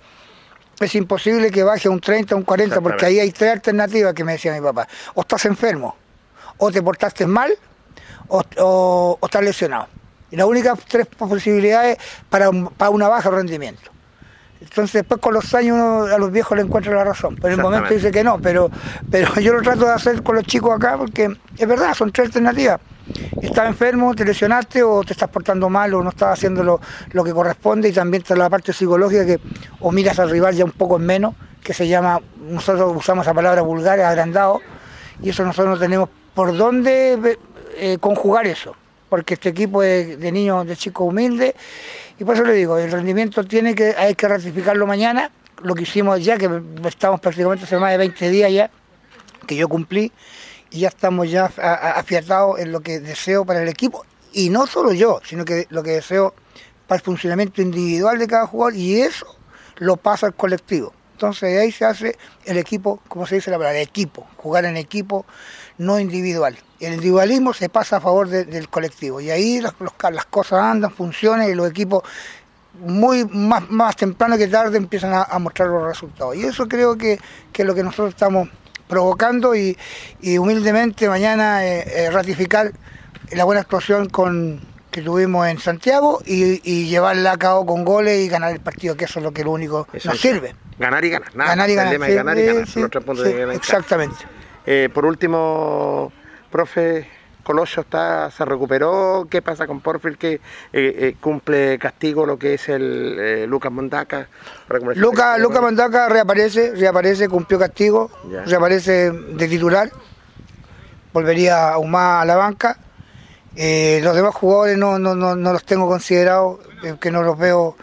[0.80, 4.24] es imposible que baje a un 30, un 40, porque ahí hay tres alternativas que
[4.24, 4.88] me decía mi papá.
[5.14, 5.96] O estás enfermo,
[6.58, 7.54] o te portaste mal,
[8.28, 9.88] o, o- o estás lesionado.
[10.32, 11.98] Y las únicas tres posibilidades
[12.30, 13.92] para, para una baja rendimiento.
[14.62, 17.60] Entonces después con los años uno a los viejos le encuentra la razón, pero en
[17.60, 18.70] el momento dice que no, pero,
[19.10, 22.28] pero yo lo trato de hacer con los chicos acá porque es verdad, son tres
[22.28, 22.80] alternativas.
[23.42, 27.34] estás enfermo, te lesionaste o te estás portando mal o no estás haciendo lo, que
[27.34, 29.40] corresponde y también está la parte psicológica que
[29.80, 31.34] o miras al rival ya un poco en menos,
[31.64, 34.62] que se llama, nosotros usamos esa palabra vulgar, agrandado,
[35.24, 37.38] y eso nosotros no tenemos por dónde
[37.78, 38.76] eh, conjugar eso,
[39.12, 41.54] porque este equipo es de niños, de chicos humildes,
[42.18, 45.30] y por eso le digo, el rendimiento tiene que, hay que ratificarlo mañana,
[45.64, 46.50] lo que hicimos ya, que
[46.86, 48.72] estamos prácticamente hace más de 20 días ya,
[49.46, 50.14] que yo cumplí,
[50.70, 54.94] y ya estamos ya afiatados en lo que deseo para el equipo, y no solo
[54.94, 56.34] yo, sino que lo que deseo
[56.88, 59.26] para el funcionamiento individual de cada jugador, y eso
[59.76, 60.94] lo pasa al colectivo.
[61.16, 65.26] Entonces ahí se hace el equipo, como se dice la palabra, equipo, jugar en equipo,
[65.78, 66.58] no individual.
[66.82, 69.74] El individualismo se pasa a favor del colectivo y ahí las,
[70.12, 72.04] las cosas andan, funcionan y los equipos
[72.80, 76.36] muy más, más temprano que tarde empiezan a, mostrar los resultados.
[76.36, 77.20] Y eso creo que,
[77.54, 78.50] es lo que nosotros estamos
[78.88, 79.78] provocando y,
[80.38, 82.72] humildemente mañana eh, eh, ratificar
[83.32, 84.60] la buena actuación con,
[84.92, 89.06] que tuvimos en Santiago y, llevarla a cabo con goles y ganar el partido, que
[89.06, 90.56] eso es lo que lo único nos sirve.
[90.78, 91.36] Ganar y ganar.
[91.36, 91.94] Nada, ganar y ganar.
[91.94, 92.68] El ganar y ganar.
[92.68, 92.82] Sí,
[93.54, 94.18] exactamente.
[94.66, 96.12] Eh, por último,
[96.52, 97.08] profe,
[97.44, 99.28] Colosio está, se recuperó.
[99.30, 100.40] ¿Qué pasa con Porfield que eh,
[100.74, 104.28] eh, cumple castigo lo que es el Lucas Mondaca?
[104.96, 108.12] Lucas Luca Mondaca reaparece, reaparece, cumplió castigo,
[108.46, 109.92] reaparece de titular,
[111.14, 112.78] volvería aún más a la banca.
[113.56, 117.38] Eh, los demás jugadores no, no, no, no los tengo considerados, eh, que no los
[117.38, 117.76] veo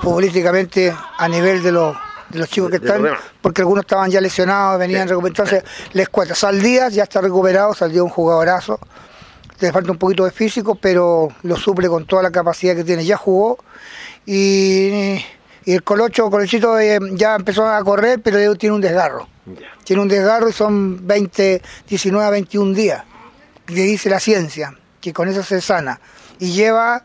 [0.00, 1.96] futbolísticamente a nivel de los,
[2.32, 3.04] de los chicos que están,
[3.40, 5.14] porque algunos estaban ya lesionados, venían sí.
[5.24, 6.34] entonces les cuesta.
[6.34, 8.80] Saldías ya está recuperado, salió un jugadorazo,
[9.60, 13.04] le falta un poquito de físico, pero lo suple con toda la capacidad que tiene,
[13.04, 13.58] ya jugó
[14.26, 15.22] y,
[15.64, 19.28] y el Colocho, Colochito eh, ya empezó a correr, pero tiene un desgarro.
[19.84, 23.04] Tiene un desgarro y son 20, 19 21 días,
[23.66, 26.00] que dice la ciencia que con eso se sana.
[26.38, 27.04] Y lleva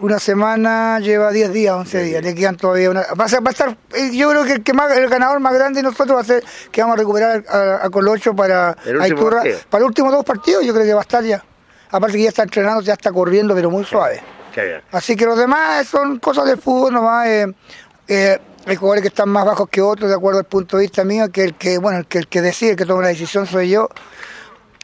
[0.00, 3.02] una semana, lleva 10 días, 11 días, le quedan todavía una...
[3.18, 5.82] Va a, estar, eh, yo creo que, el, que más, el ganador más grande de
[5.84, 10.12] nosotros va a ser que vamos a recuperar a, Colocho para Aiturra, para los últimos
[10.12, 11.44] dos partidos, yo creo que va a estar ya.
[11.90, 14.22] Aparte que ya está entrenando, ya está corriendo, pero muy suave.
[14.92, 17.26] Así que los demás son cosas del fútbol nomás.
[17.26, 17.54] Eh,
[18.08, 21.04] eh, hay jugadores que están más bajos que otros, de acuerdo al punto de vista
[21.04, 23.46] mío, que el que, bueno, el que, el que decide, el que toma la decisión
[23.46, 23.88] soy yo.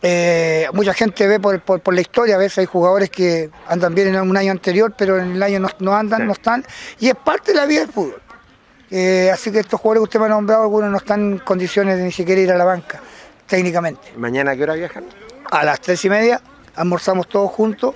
[0.02, 4.08] Eh, mucha gente ve por, por, la historia, a veces hay jugadores que andan bien
[4.08, 6.64] en un año anterior, pero en el año no, andan, no están,
[6.98, 8.20] y es parte de la vida del fútbol.
[8.90, 11.96] Eh, así que estos jugadores que usted me ha nombrado, algunos no están en condiciones
[11.96, 13.00] de ni siquiera ir a la banca,
[13.46, 14.12] técnicamente.
[14.16, 15.04] ¿Mañana a qué hora viajan?
[15.50, 16.42] A las tres y media,
[16.74, 17.94] almorzamos todos juntos,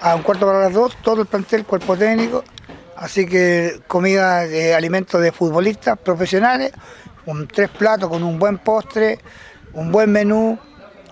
[0.00, 2.44] a un cuarto para las dos, todo el plantel, cuerpo técnico,
[2.96, 6.72] así que comida de alimentos de futbolistas profesionales,
[7.26, 9.18] un tres platos con un buen postre,
[9.72, 10.58] un buen menú,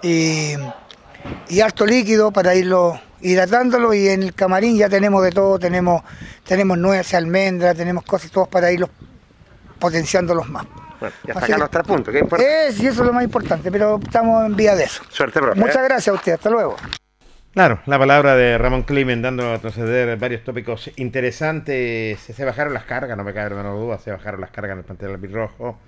[0.07, 0.57] y,
[1.49, 6.03] y harto líquido para irlo hidratándolo y en el camarín ya tenemos de todo, tenemos,
[6.45, 8.91] tenemos nueces, almendras, tenemos cosas todas para irlos
[9.79, 10.67] potenciándolos más.
[11.01, 12.45] Bueno, ya sacar los tres puntos, ¿qué importa?
[12.45, 15.03] Es, y eso es lo más importante, pero estamos en vía de eso.
[15.11, 15.59] Suerte, profe.
[15.59, 16.77] Muchas gracias a usted, hasta luego.
[17.53, 22.21] Claro, la palabra de Ramón Climen dando a proceder varios tópicos interesantes.
[22.21, 24.79] Se bajaron las cargas, no me cabe la menor duda, se bajaron las cargas en
[24.79, 25.79] el plantel albirrojo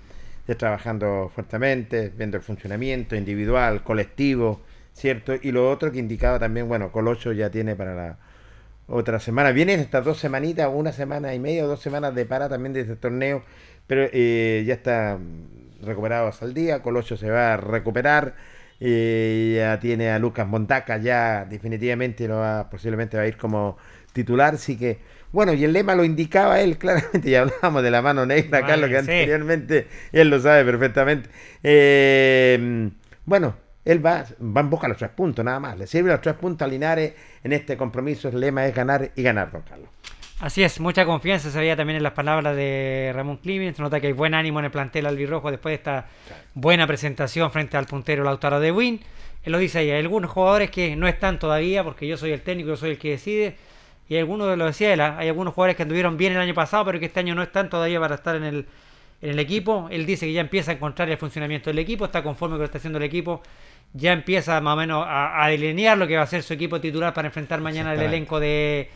[0.57, 4.61] trabajando fuertemente, viendo el funcionamiento individual, colectivo,
[4.93, 5.33] ¿cierto?
[5.41, 8.17] Y lo otro que indicaba también, bueno, Colocho ya tiene para la
[8.87, 9.51] otra semana.
[9.51, 12.81] Vienen estas dos semanitas, una semana y media o dos semanas de para también de
[12.81, 13.43] este torneo,
[13.87, 15.19] pero eh, ya está
[15.81, 16.81] recuperado al día.
[16.81, 18.35] Colocho se va a recuperar.
[18.81, 23.77] Eh, ya tiene a Lucas Montaca, ya definitivamente lo va, posiblemente va a ir como
[24.13, 24.99] titular, así que
[25.31, 28.87] bueno, y el lema lo indicaba él claramente, ya hablábamos de la mano negra, lo
[28.87, 31.29] que anteriormente, él lo sabe perfectamente.
[31.63, 32.89] Eh,
[33.25, 35.77] bueno, él va, va en busca de los tres puntos, nada más.
[35.77, 38.29] Le sirve los tres puntos a Linares en este compromiso.
[38.29, 39.89] El lema es ganar y ganar, don Carlos.
[40.39, 43.75] Así es, mucha confianza se veía también en las palabras de Ramón Clemens.
[43.75, 46.07] Se nota que hay buen ánimo en el plantel albirrojo después de esta
[46.53, 49.01] buena presentación frente al puntero Lautaro de Win.
[49.43, 52.41] Él lo dice ahí, hay algunos jugadores que no están todavía, porque yo soy el
[52.41, 53.55] técnico, yo soy el que decide
[54.09, 56.99] y algunos lo decía él, hay algunos jugadores que anduvieron bien el año pasado, pero
[56.99, 58.65] que este año no están todavía para estar en el,
[59.21, 59.87] en el equipo.
[59.91, 62.63] Él dice que ya empieza a encontrar el funcionamiento del equipo, está conforme con lo
[62.63, 63.43] que está haciendo el equipo,
[63.93, 67.13] ya empieza más o menos a, delinear lo que va a ser su equipo titular
[67.13, 68.89] para enfrentar mañana el elenco de,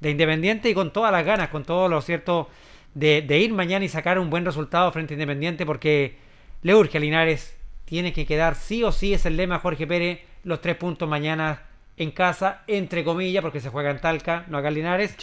[0.00, 2.50] de, Independiente y con todas las ganas, con todo lo cierto
[2.92, 6.16] de, de, ir mañana y sacar un buen resultado frente a Independiente porque
[6.60, 10.20] le urge a Linares, tiene que quedar sí o sí, es el lema Jorge Pérez,
[10.44, 11.67] los tres puntos mañana
[11.98, 15.16] en casa, entre comillas, porque se juega en Talca, no acá en Linares.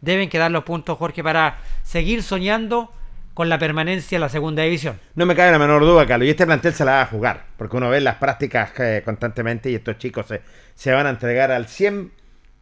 [0.00, 2.92] Deben quedar los puntos, Jorge, para seguir soñando
[3.36, 4.98] con la permanencia en la segunda división.
[5.14, 6.26] No me cabe la menor duda, Carlos.
[6.26, 9.70] Y este plantel se la va a jugar, porque uno ve las prácticas eh, constantemente
[9.70, 10.40] y estos chicos se,
[10.74, 12.12] se, van a entregar al 100,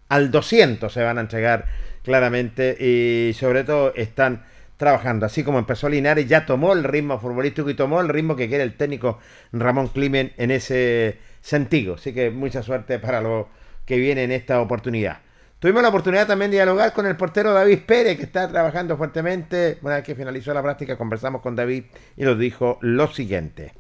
[0.09, 1.67] al 200 se van a entregar
[2.03, 4.45] claramente y sobre todo están
[4.77, 5.27] trabajando.
[5.27, 8.65] Así como empezó Linares, ya tomó el ritmo futbolístico y tomó el ritmo que quiere
[8.65, 9.19] el técnico
[9.53, 11.95] Ramón Climen en ese sentido.
[11.95, 13.49] Así que mucha suerte para lo
[13.85, 15.19] que viene en esta oportunidad.
[15.59, 19.79] Tuvimos la oportunidad también de dialogar con el portero David Pérez, que está trabajando fuertemente.
[19.83, 21.85] Una vez que finalizó la práctica, conversamos con David
[22.17, 23.73] y nos dijo lo siguiente.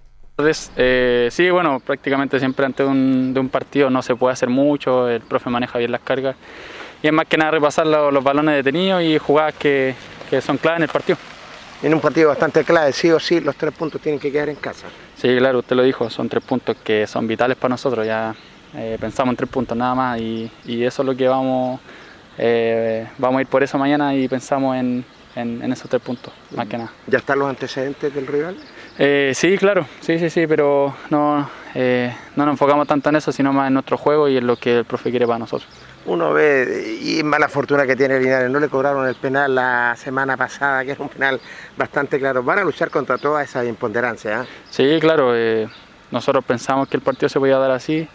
[0.76, 4.48] Eh, sí, bueno, prácticamente siempre antes de un, de un, partido no se puede hacer
[4.48, 6.34] mucho, el profe maneja bien las cargas
[7.02, 9.94] y es más que nada repasar los, los balones detenidos y jugadas que,
[10.28, 11.18] que son claves en el partido.
[11.84, 14.56] En un partido bastante clave, sí o sí, los tres puntos tienen que quedar en
[14.56, 14.86] casa.
[15.16, 18.34] Sí, claro, usted lo dijo, son tres puntos que son vitales para nosotros, ya
[18.74, 21.78] eh, pensamos en tres puntos nada más y, y eso es lo que vamos,
[22.38, 25.04] eh, vamos a ir por eso mañana y pensamos en,
[25.36, 26.90] en, en, esos tres puntos, más que nada.
[27.06, 28.56] ¿Ya están los antecedentes del rival?
[28.98, 33.30] Eh, sí, claro, sí, sí, sí, pero no, eh, no nos enfocamos tanto en eso,
[33.30, 35.68] sino más en nuestro juego y en lo que el profe quiere para nosotros.
[36.06, 40.36] Uno ve, y mala fortuna que tiene Linares, no le cobraron el penal la semana
[40.36, 41.40] pasada, que es un penal
[41.76, 42.42] bastante claro.
[42.42, 44.42] Van a luchar contra toda esa imponderancia.
[44.42, 44.46] ¿eh?
[44.70, 45.32] Sí, claro,
[46.10, 48.06] nosotros pensamos que el partido se podía dar así.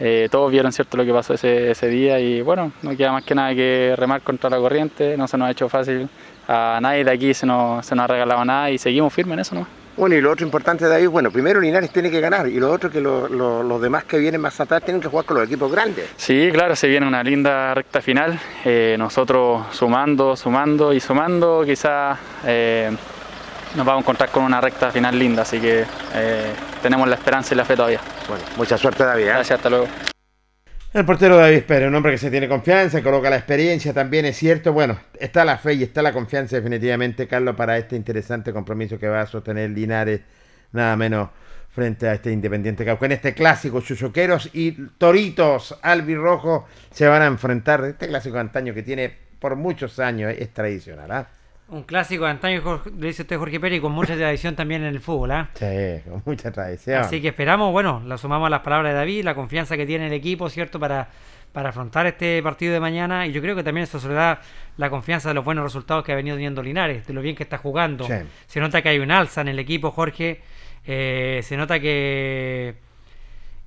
[0.00, 3.24] Eh, todos vieron cierto lo que pasó ese, ese, día y bueno, no queda más
[3.24, 6.08] que nada que remar contra la corriente, no se nos ha hecho fácil,
[6.46, 9.40] a nadie de aquí se nos, se nos ha regalado nada y seguimos firmes en
[9.40, 9.54] eso.
[9.56, 9.87] ¿no?
[9.98, 12.88] Bueno, y lo otro importante, David, bueno, primero Linares tiene que ganar y lo otro
[12.88, 15.72] que lo, lo, los demás que vienen más atrás tienen que jugar con los equipos
[15.72, 16.08] grandes.
[16.16, 22.16] Sí, claro, se viene una linda recta final, eh, nosotros sumando, sumando y sumando, quizás
[22.46, 22.90] eh,
[23.74, 25.84] nos vamos a encontrar con una recta final linda, así que
[26.14, 28.00] eh, tenemos la esperanza y la fe todavía.
[28.28, 29.24] Bueno, mucha suerte David.
[29.24, 29.88] Gracias, hasta luego.
[30.90, 34.38] El portero David Pérez, un hombre que se tiene confianza, coloca la experiencia, también es
[34.38, 34.72] cierto.
[34.72, 39.06] Bueno, está la fe y está la confianza definitivamente, Carlos, para este interesante compromiso que
[39.06, 40.22] va a sostener Linares,
[40.72, 41.28] nada menos
[41.68, 43.04] frente a este Independiente Cauca.
[43.04, 47.84] En este clásico, Chuchoqueros y Toritos albirrojos se van a enfrentar.
[47.84, 51.10] Este clásico de antaño que tiene por muchos años, es tradicional.
[51.10, 51.28] ¿ah?
[51.70, 55.00] Un clásico de antaño, le dice usted Jorge Pérez, con mucha tradición también en el
[55.00, 55.32] fútbol.
[55.32, 55.44] ¿eh?
[55.52, 57.00] Sí, con mucha tradición.
[57.00, 60.06] Así que esperamos, bueno, la sumamos a las palabras de David, la confianza que tiene
[60.06, 60.80] el equipo, ¿cierto?
[60.80, 61.08] Para,
[61.52, 63.26] para afrontar este partido de mañana.
[63.26, 64.40] Y yo creo que también eso se le da
[64.78, 67.42] la confianza de los buenos resultados que ha venido teniendo Linares, de lo bien que
[67.42, 68.04] está jugando.
[68.06, 68.14] Sí.
[68.46, 70.40] Se nota que hay un alza en el equipo, Jorge.
[70.86, 72.74] Eh, se nota que eh,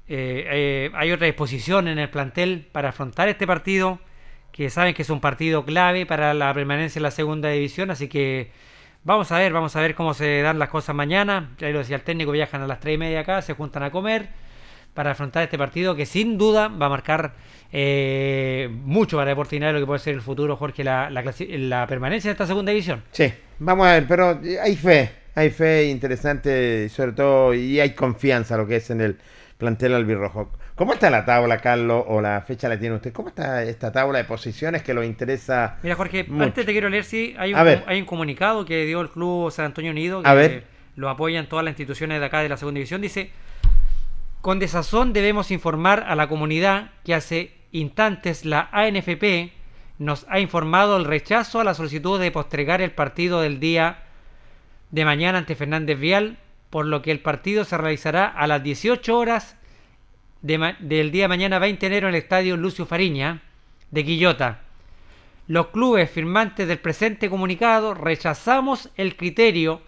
[0.07, 3.99] eh, hay otra disposición en el plantel para afrontar este partido
[4.51, 8.07] que saben que es un partido clave para la permanencia en la segunda división, así
[8.07, 8.51] que
[9.03, 11.51] vamos a ver, vamos a ver cómo se dan las cosas mañana.
[11.57, 13.91] Ya lo decía el técnico, viajan a las 3 y media acá, se juntan a
[13.91, 14.29] comer
[14.93, 17.33] para afrontar este partido que sin duda va a marcar
[17.71, 22.29] eh, mucho para Deportivo lo que puede ser el futuro, Jorge, la, la, la permanencia
[22.29, 23.01] de esta segunda división.
[23.11, 28.57] Sí, vamos a ver, pero hay fe, hay fe interesante, sobre todo, y hay confianza
[28.57, 29.17] lo que es en el
[29.57, 30.51] plantel albirrojo.
[30.81, 33.13] ¿Cómo está la tabla, Carlos, o la fecha la tiene usted?
[33.13, 35.77] ¿Cómo está esta tabla de posiciones que lo interesa?
[35.83, 36.43] Mira, Jorge, mucho?
[36.45, 39.65] antes te quiero leer si hay un, hay un comunicado que dio el Club San
[39.65, 40.63] Antonio Unido, que A ver.
[40.95, 42.99] lo apoyan todas las instituciones de acá de la segunda división.
[42.99, 43.29] Dice,
[44.41, 49.51] con desazón debemos informar a la comunidad que hace instantes la ANFP
[49.99, 53.99] nos ha informado el rechazo a la solicitud de postergar el partido del día
[54.89, 56.39] de mañana ante Fernández Vial,
[56.71, 59.60] por lo que el partido se realizará a las 18 horas
[60.41, 63.41] de del día de mañana 20 de enero en el estadio Lucio Fariña
[63.91, 64.61] de Quillota.
[65.47, 69.81] Los clubes firmantes del presente comunicado rechazamos el criterio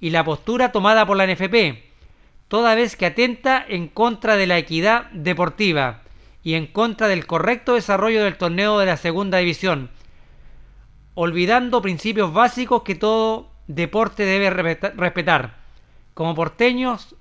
[0.00, 1.82] y la postura tomada por la NFP,
[2.48, 6.02] toda vez que atenta en contra de la equidad deportiva
[6.42, 9.90] y en contra del correcto desarrollo del torneo de la segunda división,
[11.14, 15.58] olvidando principios básicos que todo deporte debe respetar.
[16.14, 17.14] Como porteños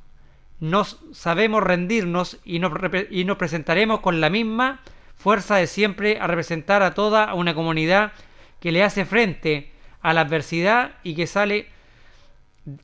[0.59, 2.71] nos sabemos rendirnos y nos,
[3.09, 4.81] y nos presentaremos con la misma
[5.15, 8.13] fuerza de siempre a representar a toda una comunidad
[8.59, 9.71] que le hace frente
[10.01, 11.67] a la adversidad y que sale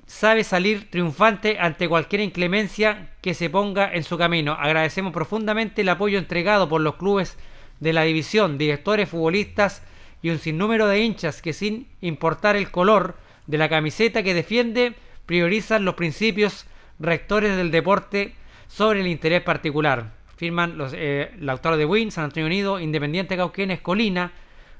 [0.05, 4.53] sabe salir triunfante ante cualquier inclemencia que se ponga en su camino.
[4.53, 7.37] Agradecemos profundamente el apoyo entregado por los clubes
[7.81, 9.83] de la división, directores, futbolistas
[10.21, 14.93] y un sinnúmero de hinchas que sin importar el color de la camiseta que defiende,
[15.25, 16.65] priorizan los principios
[17.03, 18.33] rectores del deporte
[18.67, 20.13] sobre el interés particular.
[20.35, 24.31] Firman los eh, Lautaro de Win, San Antonio Unido, Independiente Cauquenes, Colina,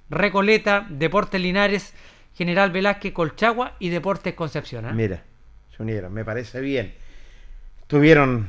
[0.09, 1.93] Recoleta, Deportes Linares,
[2.33, 4.85] General Velázquez, Colchagua y Deportes Concepción.
[4.85, 4.93] ¿eh?
[4.93, 5.23] Mira,
[5.75, 6.93] se unieron, me parece bien.
[7.87, 8.47] Tuvieron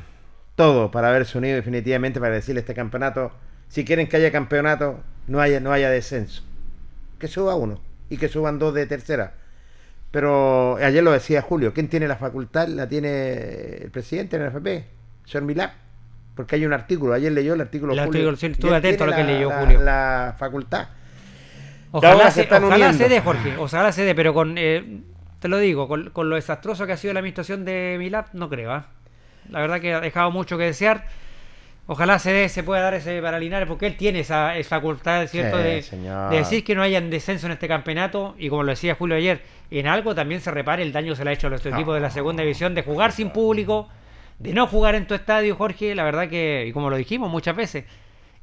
[0.55, 3.33] todo para haberse unido definitivamente para decirle este campeonato,
[3.69, 6.43] si quieren que haya campeonato, no haya, no haya descenso.
[7.19, 9.35] Que suba uno y que suban dos de tercera.
[10.15, 12.69] Pero ayer lo decía Julio, ¿quién tiene la facultad?
[12.69, 14.85] La tiene el presidente en el FP,
[15.25, 15.73] señor Milán.
[16.37, 18.31] Porque hay un artículo, ayer leyó el artículo El Julio.
[18.31, 19.81] artículo, estuve atento a lo que la- leyó la- Julio.
[19.83, 20.87] La facultad.
[21.91, 22.33] Ojalá,
[22.63, 22.93] uniendo.
[22.99, 23.57] se dé, Jorge.
[23.59, 24.55] Ojalá se dé, pero con.
[24.57, 25.01] eh,
[25.41, 28.49] te lo digo, con, con lo desastroso que ha sido la administración de Milap, no
[28.49, 28.71] creo.
[28.73, 28.87] ¿ah?
[29.51, 31.07] La verdad que ha dejado mucho que desear.
[31.87, 35.27] Ojalá se dé, se pueda dar ese para Linares, porque él tiene esa, esa facultad,
[35.27, 35.59] ¿cierto?
[35.59, 38.35] Sí, de, decir que no haya descenso en este campeonato.
[38.39, 41.25] Y como lo decía Julio ayer, en algo también se repare el daño que se
[41.25, 43.89] le ha hecho a nuestro equipo de la segunda división, de jugar sin público,
[44.39, 45.95] de no jugar en tu estadio, Jorge.
[45.95, 47.85] La verdad que, y como lo dijimos muchas veces,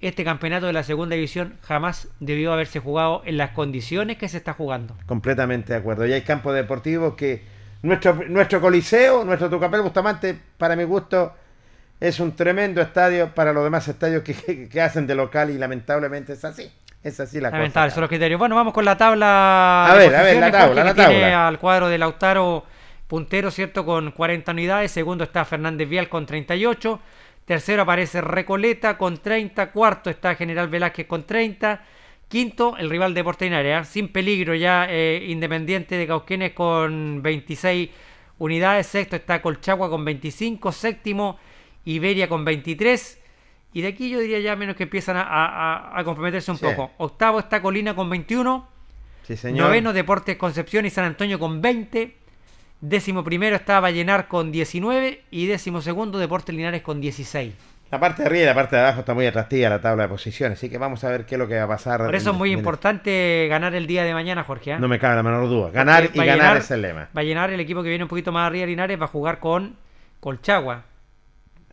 [0.02, 4.38] este campeonato de la segunda división jamás debió haberse jugado en las condiciones que se
[4.38, 4.96] está jugando.
[5.08, 6.06] Completamente de acuerdo.
[6.06, 7.42] Y hay campos deportivos que
[7.82, 11.34] nuestro, nuestro Coliseo, nuestro Tucapel Bustamante, para mi gusto,
[12.02, 15.58] es un tremendo estadio para los demás estadios que, que- que hacen de local y
[15.58, 16.70] lamentablemente es así.
[17.02, 17.96] Es así la Lamentable, cosa.
[17.96, 18.38] son los criterios.
[18.38, 19.86] Bueno, vamos con la tabla.
[19.90, 21.48] A de ver, a ver, la tabla, la tiene tabla.
[21.48, 22.66] al cuadro de Lautaro
[23.08, 23.86] puntero, ¿cierto?
[23.86, 24.92] Con 40 unidades.
[24.92, 27.00] Segundo está Fernández Vial con 38.
[27.46, 29.72] Tercero aparece Recoleta con 30.
[29.72, 31.82] Cuarto está General Velázquez con 30.
[32.28, 37.90] Quinto, el rival de Portenaria, sin peligro ya eh, Independiente de Cauquenes con 26
[38.38, 38.86] unidades.
[38.88, 40.72] Sexto está Colchagua con 25.
[40.72, 41.40] Séptimo,
[41.86, 43.20] Iberia con 23.
[43.74, 46.66] Y de aquí yo diría ya menos que empiezan a, a- a comprometerse un Sí.
[46.66, 46.92] poco.
[46.98, 48.68] Octavo está Colina con 21.
[49.24, 49.68] Sí, señor.
[49.68, 52.18] Noveno Deportes Concepción y San Antonio con 20.
[52.82, 55.24] Décimo primero está Vallenar con 19.
[55.32, 57.54] Y décimo segundo Deportes Linares con 16.
[57.92, 60.10] La parte de arriba y la parte de abajo está muy atractiva la tabla de
[60.10, 62.00] posiciones, así que vamos a ver qué es lo que va a pasar.
[62.06, 64.72] Por eso es muy importante ganar el día de mañana, Jorge.
[64.74, 64.80] ¿ah?
[64.80, 65.72] No me cabe la menor duda.
[65.72, 67.10] Ganar Porque y ganar es el lema.
[67.14, 69.76] Vallenar, el equipo que viene un poquito más arriba de Linares, va a jugar con
[70.22, 70.86] Colchagua.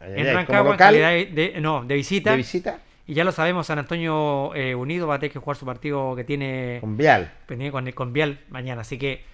[0.00, 2.30] Ay, en ay, Rancagua, en local, calidad de, de- no, de visita.
[2.32, 5.56] de visita Y ya lo sabemos, San Antonio eh, Unido va a tener que jugar
[5.56, 7.32] su partido que tiene con Vial.
[7.72, 8.82] con, con Vial mañana.
[8.82, 9.24] Así que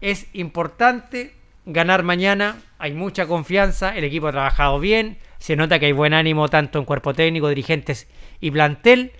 [0.00, 1.32] es importante
[1.64, 2.56] ganar mañana.
[2.78, 3.96] Hay mucha confianza.
[3.96, 5.16] El equipo ha trabajado bien.
[5.38, 8.08] Se nota que hay buen ánimo tanto en cuerpo técnico, dirigentes
[8.40, 9.12] y plantel.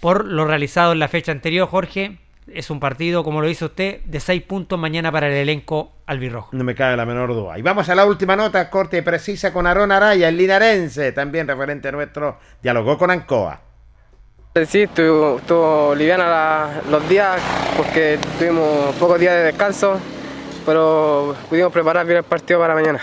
[0.00, 2.18] Por lo realizado en la fecha anterior, Jorge.
[2.46, 6.50] Es un partido, como lo dice usted, de seis puntos mañana para el elenco albirrojo.
[6.52, 7.58] No me cabe la menor duda.
[7.58, 11.48] Y vamos a la última nota corta y precisa con Aarón Araya, el linarense, también
[11.48, 13.60] referente nuestro, dialogó con Ancoa.
[14.66, 17.40] Sí, estuvo, estuvo liviana la- los días
[17.76, 19.98] porque tuvimos pocos días de descanso,
[20.66, 23.00] pero pudimos preparar bien el partido para mañana.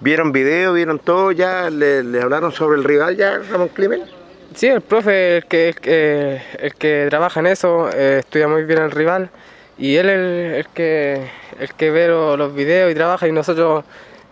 [0.00, 0.74] ¿Vieron video?
[0.74, 1.32] ¿Vieron todo?
[1.32, 4.02] ¿Ya le, le hablaron sobre el rival ya, Ramón Climen?
[4.54, 8.64] Sí, el profe, el que, el que, el que trabaja en eso, eh, estudia muy
[8.64, 9.30] bien el rival
[9.78, 11.26] y él es el, el que,
[11.58, 13.84] el que ve lo- los videos y trabaja y nosotros,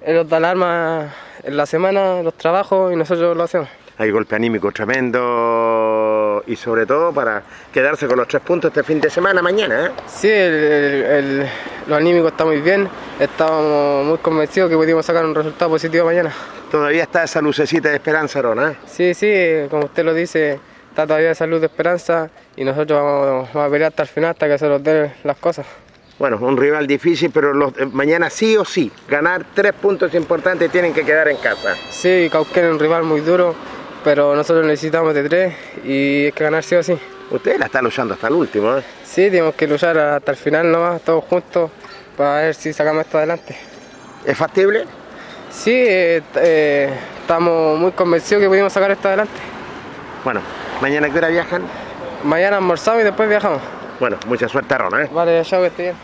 [0.02, 3.68] él nos da el arma en la semana, los trabajos y nosotros lo hacemos.
[3.98, 7.42] Hay golpe anímico tremendo y sobre todo para
[7.72, 9.86] quedarse con los tres puntos este fin de semana mañana.
[9.86, 9.90] ¿eh?
[10.06, 11.46] Sí, el-
[11.86, 12.88] lo anímico está muy bien,
[13.18, 16.32] estábamos muy convencidos que pudimos sacar un resultado positivo mañana.
[16.70, 18.70] Todavía está esa lucecita de esperanza, Aarón.
[18.72, 18.76] ¿eh?
[18.86, 19.32] Sí, sí,
[19.70, 23.70] como usted lo dice, está todavía esa luz de esperanza y nosotros vamos, vamos a
[23.72, 25.66] pelear hasta el final, hasta que se nos den las cosas.
[26.18, 30.92] Bueno, un rival difícil, pero los- mañana sí o sí, ganar tres puntos importantes tienen
[30.92, 31.74] que quedar en casa.
[31.90, 33.54] Sí, Cauquén es un rival muy duro,
[34.04, 36.96] pero nosotros necesitamos de tres y hay que ganar sí o sí.
[37.30, 38.82] Usted la está luchando hasta el último, ¿eh?
[39.04, 41.70] Sí, tenemos que luchar hasta el final nomás, todos juntos,
[42.16, 43.56] para ver si sacamos esto adelante.
[44.24, 44.84] ¿Es factible?
[45.50, 46.90] Sí, eh, eh,
[47.20, 49.32] estamos muy convencidos que pudimos sacar esto adelante.
[50.24, 50.40] Bueno,
[50.80, 51.62] ¿mañana a qué hora viajan?
[52.24, 53.60] Mañana almorzamos y después viajamos.
[53.98, 55.08] Bueno, mucha suerte, Aarón, ¿eh?
[55.12, 55.96] Vale, chao, que esté bien.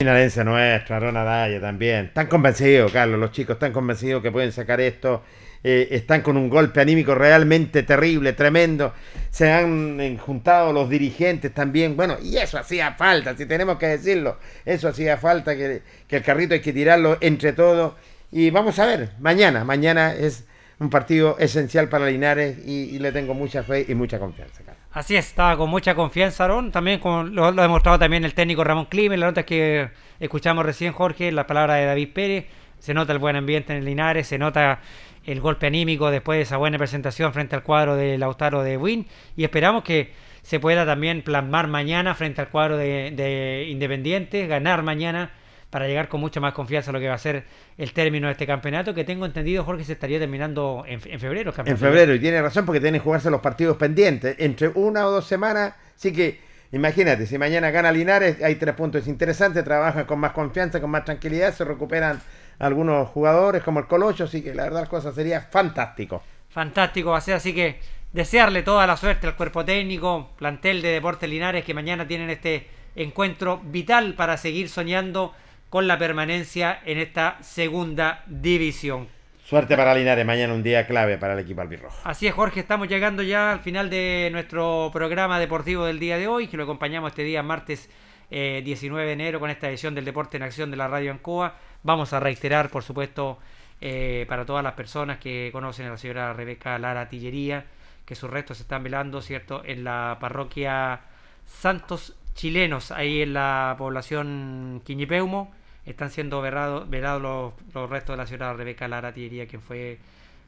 [0.00, 2.06] Linarense nuestro, Aarón Araya también.
[2.06, 5.22] Están convencidos, Carlos, los chicos están convencidos que pueden sacar esto.
[5.62, 8.94] Eh, están con un golpe anímico realmente terrible, tremendo.
[9.30, 11.96] Se han eh, juntado los dirigentes también.
[11.96, 14.38] Bueno, y eso hacía falta, si tenemos que decirlo.
[14.64, 17.94] Eso hacía falta, que, que el carrito hay que tirarlo entre todos.
[18.32, 20.46] Y vamos a ver, mañana, mañana es
[20.78, 24.62] un partido esencial para Linares y, le tengo mucha fe y mucha confianza.
[24.92, 28.34] Así es, estaba con mucha confianza Aarón, también como lo, lo ha demostrado también el
[28.34, 29.90] técnico Ramón Climen, la nota que
[30.20, 32.46] escuchamos recién Jorge, la palabra de David Pérez,
[32.78, 34.80] se nota el buen ambiente en Linares, se nota
[35.26, 39.06] el golpe anímico después de esa buena presentación frente al cuadro de Lautaro de Win
[39.36, 40.12] y esperamos que
[40.42, 45.30] se pueda también plasmar mañana frente al cuadro de, de Independiente, ganar mañana
[45.70, 47.44] para llegar con mucha más confianza a lo que va a ser
[47.78, 51.54] el término de este campeonato, que tengo entendido, Jorge, se estaría terminando en, en febrero.
[51.56, 54.34] el En febrero, y tiene razón porque tienen que jugarse los partidos pendientes.
[54.38, 56.40] Entre una o dos semanas, así que
[56.72, 61.04] imagínate, si mañana gana Linares, hay tres puntos interesantes, trabajan con más confianza, con más
[61.04, 62.20] tranquilidad, se recuperan
[62.58, 66.22] algunos jugadores como el Colocho, así que la verdad las cosas sería fantástico.
[66.50, 67.78] Fantástico va a ser, así que
[68.12, 72.66] desearle toda la suerte al cuerpo técnico, plantel de Deportes Linares que mañana tienen este
[72.96, 75.32] encuentro vital para seguir soñando
[75.70, 79.08] con la permanencia en esta segunda división.
[79.44, 81.96] Suerte para Linares, mañana un día clave para el equipo albirrojo.
[82.04, 86.28] Así es, Jorge, estamos llegando ya al final de nuestro programa deportivo del día de
[86.28, 87.88] hoy, que lo acompañamos este día martes
[88.30, 91.54] 19 eh, de enero con esta edición del Deporte en Acción de la Radio Ancoa.
[91.82, 93.38] Vamos a reiterar, por supuesto,
[93.80, 97.64] eh, para todas las personas que conocen a la señora Rebeca Lara Tillería,
[98.04, 101.00] que sus restos se están velando, ¿cierto?, en la parroquia
[101.44, 105.59] Santos Chilenos, ahí en la población Quiñipeumo.
[105.86, 106.88] Están siendo velados,
[107.20, 109.98] los, restos de la señora Rebeca Lara Tillería, quien fue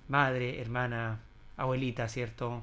[0.08, 1.20] madre, hermana,
[1.56, 2.62] abuelita, ¿cierto?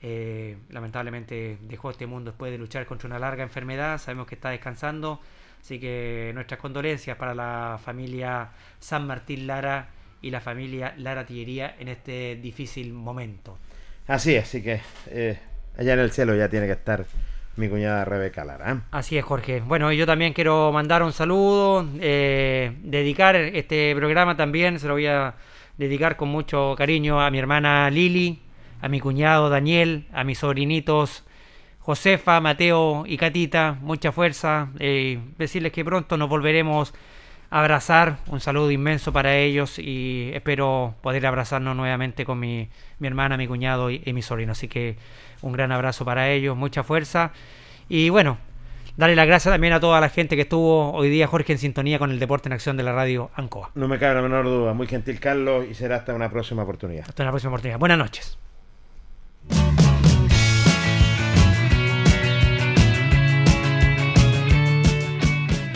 [0.00, 3.98] Eh, lamentablemente dejó este mundo después de luchar contra una larga enfermedad.
[3.98, 5.20] Sabemos que está descansando.
[5.60, 9.88] Así que nuestras condolencias para la familia San Martín Lara
[10.22, 13.58] y la familia Lara Tillería en este difícil momento.
[14.06, 15.38] Así así que eh,
[15.76, 17.04] allá en el cielo ya tiene que estar
[17.58, 18.72] mi cuñada Rebeca Lara.
[18.72, 18.76] ¿eh?
[18.90, 19.60] Así es, Jorge.
[19.60, 25.34] Bueno, yo también quiero mandar un saludo, dedicar este programa también, se lo voy a
[25.76, 28.40] dedicar con mucho cariño a mi hermana Lili,
[28.80, 31.24] a mi cuñado Daniel, a mis sobrinitos
[31.88, 34.68] Josefa, Mateo y Catita, mucha fuerza.
[34.78, 36.92] Eh, decirles que pronto nos volveremos
[37.50, 38.18] abrazar.
[38.28, 42.68] Un saludo inmenso para ellos y espero poder abrazarnos nuevamente con mi,
[43.00, 44.52] hermana, mi cuñado y, mi sobrino.
[44.52, 44.96] Así que
[45.42, 47.32] un gran abrazo para ellos, mucha fuerza.
[47.88, 48.38] Y bueno,
[48.96, 51.98] darle las gracias también a toda la gente que estuvo hoy día, Jorge, en sintonía
[51.98, 53.70] con el Deporte en Acción de la radio ANCOA.
[53.74, 54.74] No me cabe la menor duda.
[54.74, 57.04] Muy gentil, Carlos, y será hasta una próxima oportunidad.
[57.08, 57.78] Hasta una próxima oportunidad.
[57.78, 58.38] Buenas noches.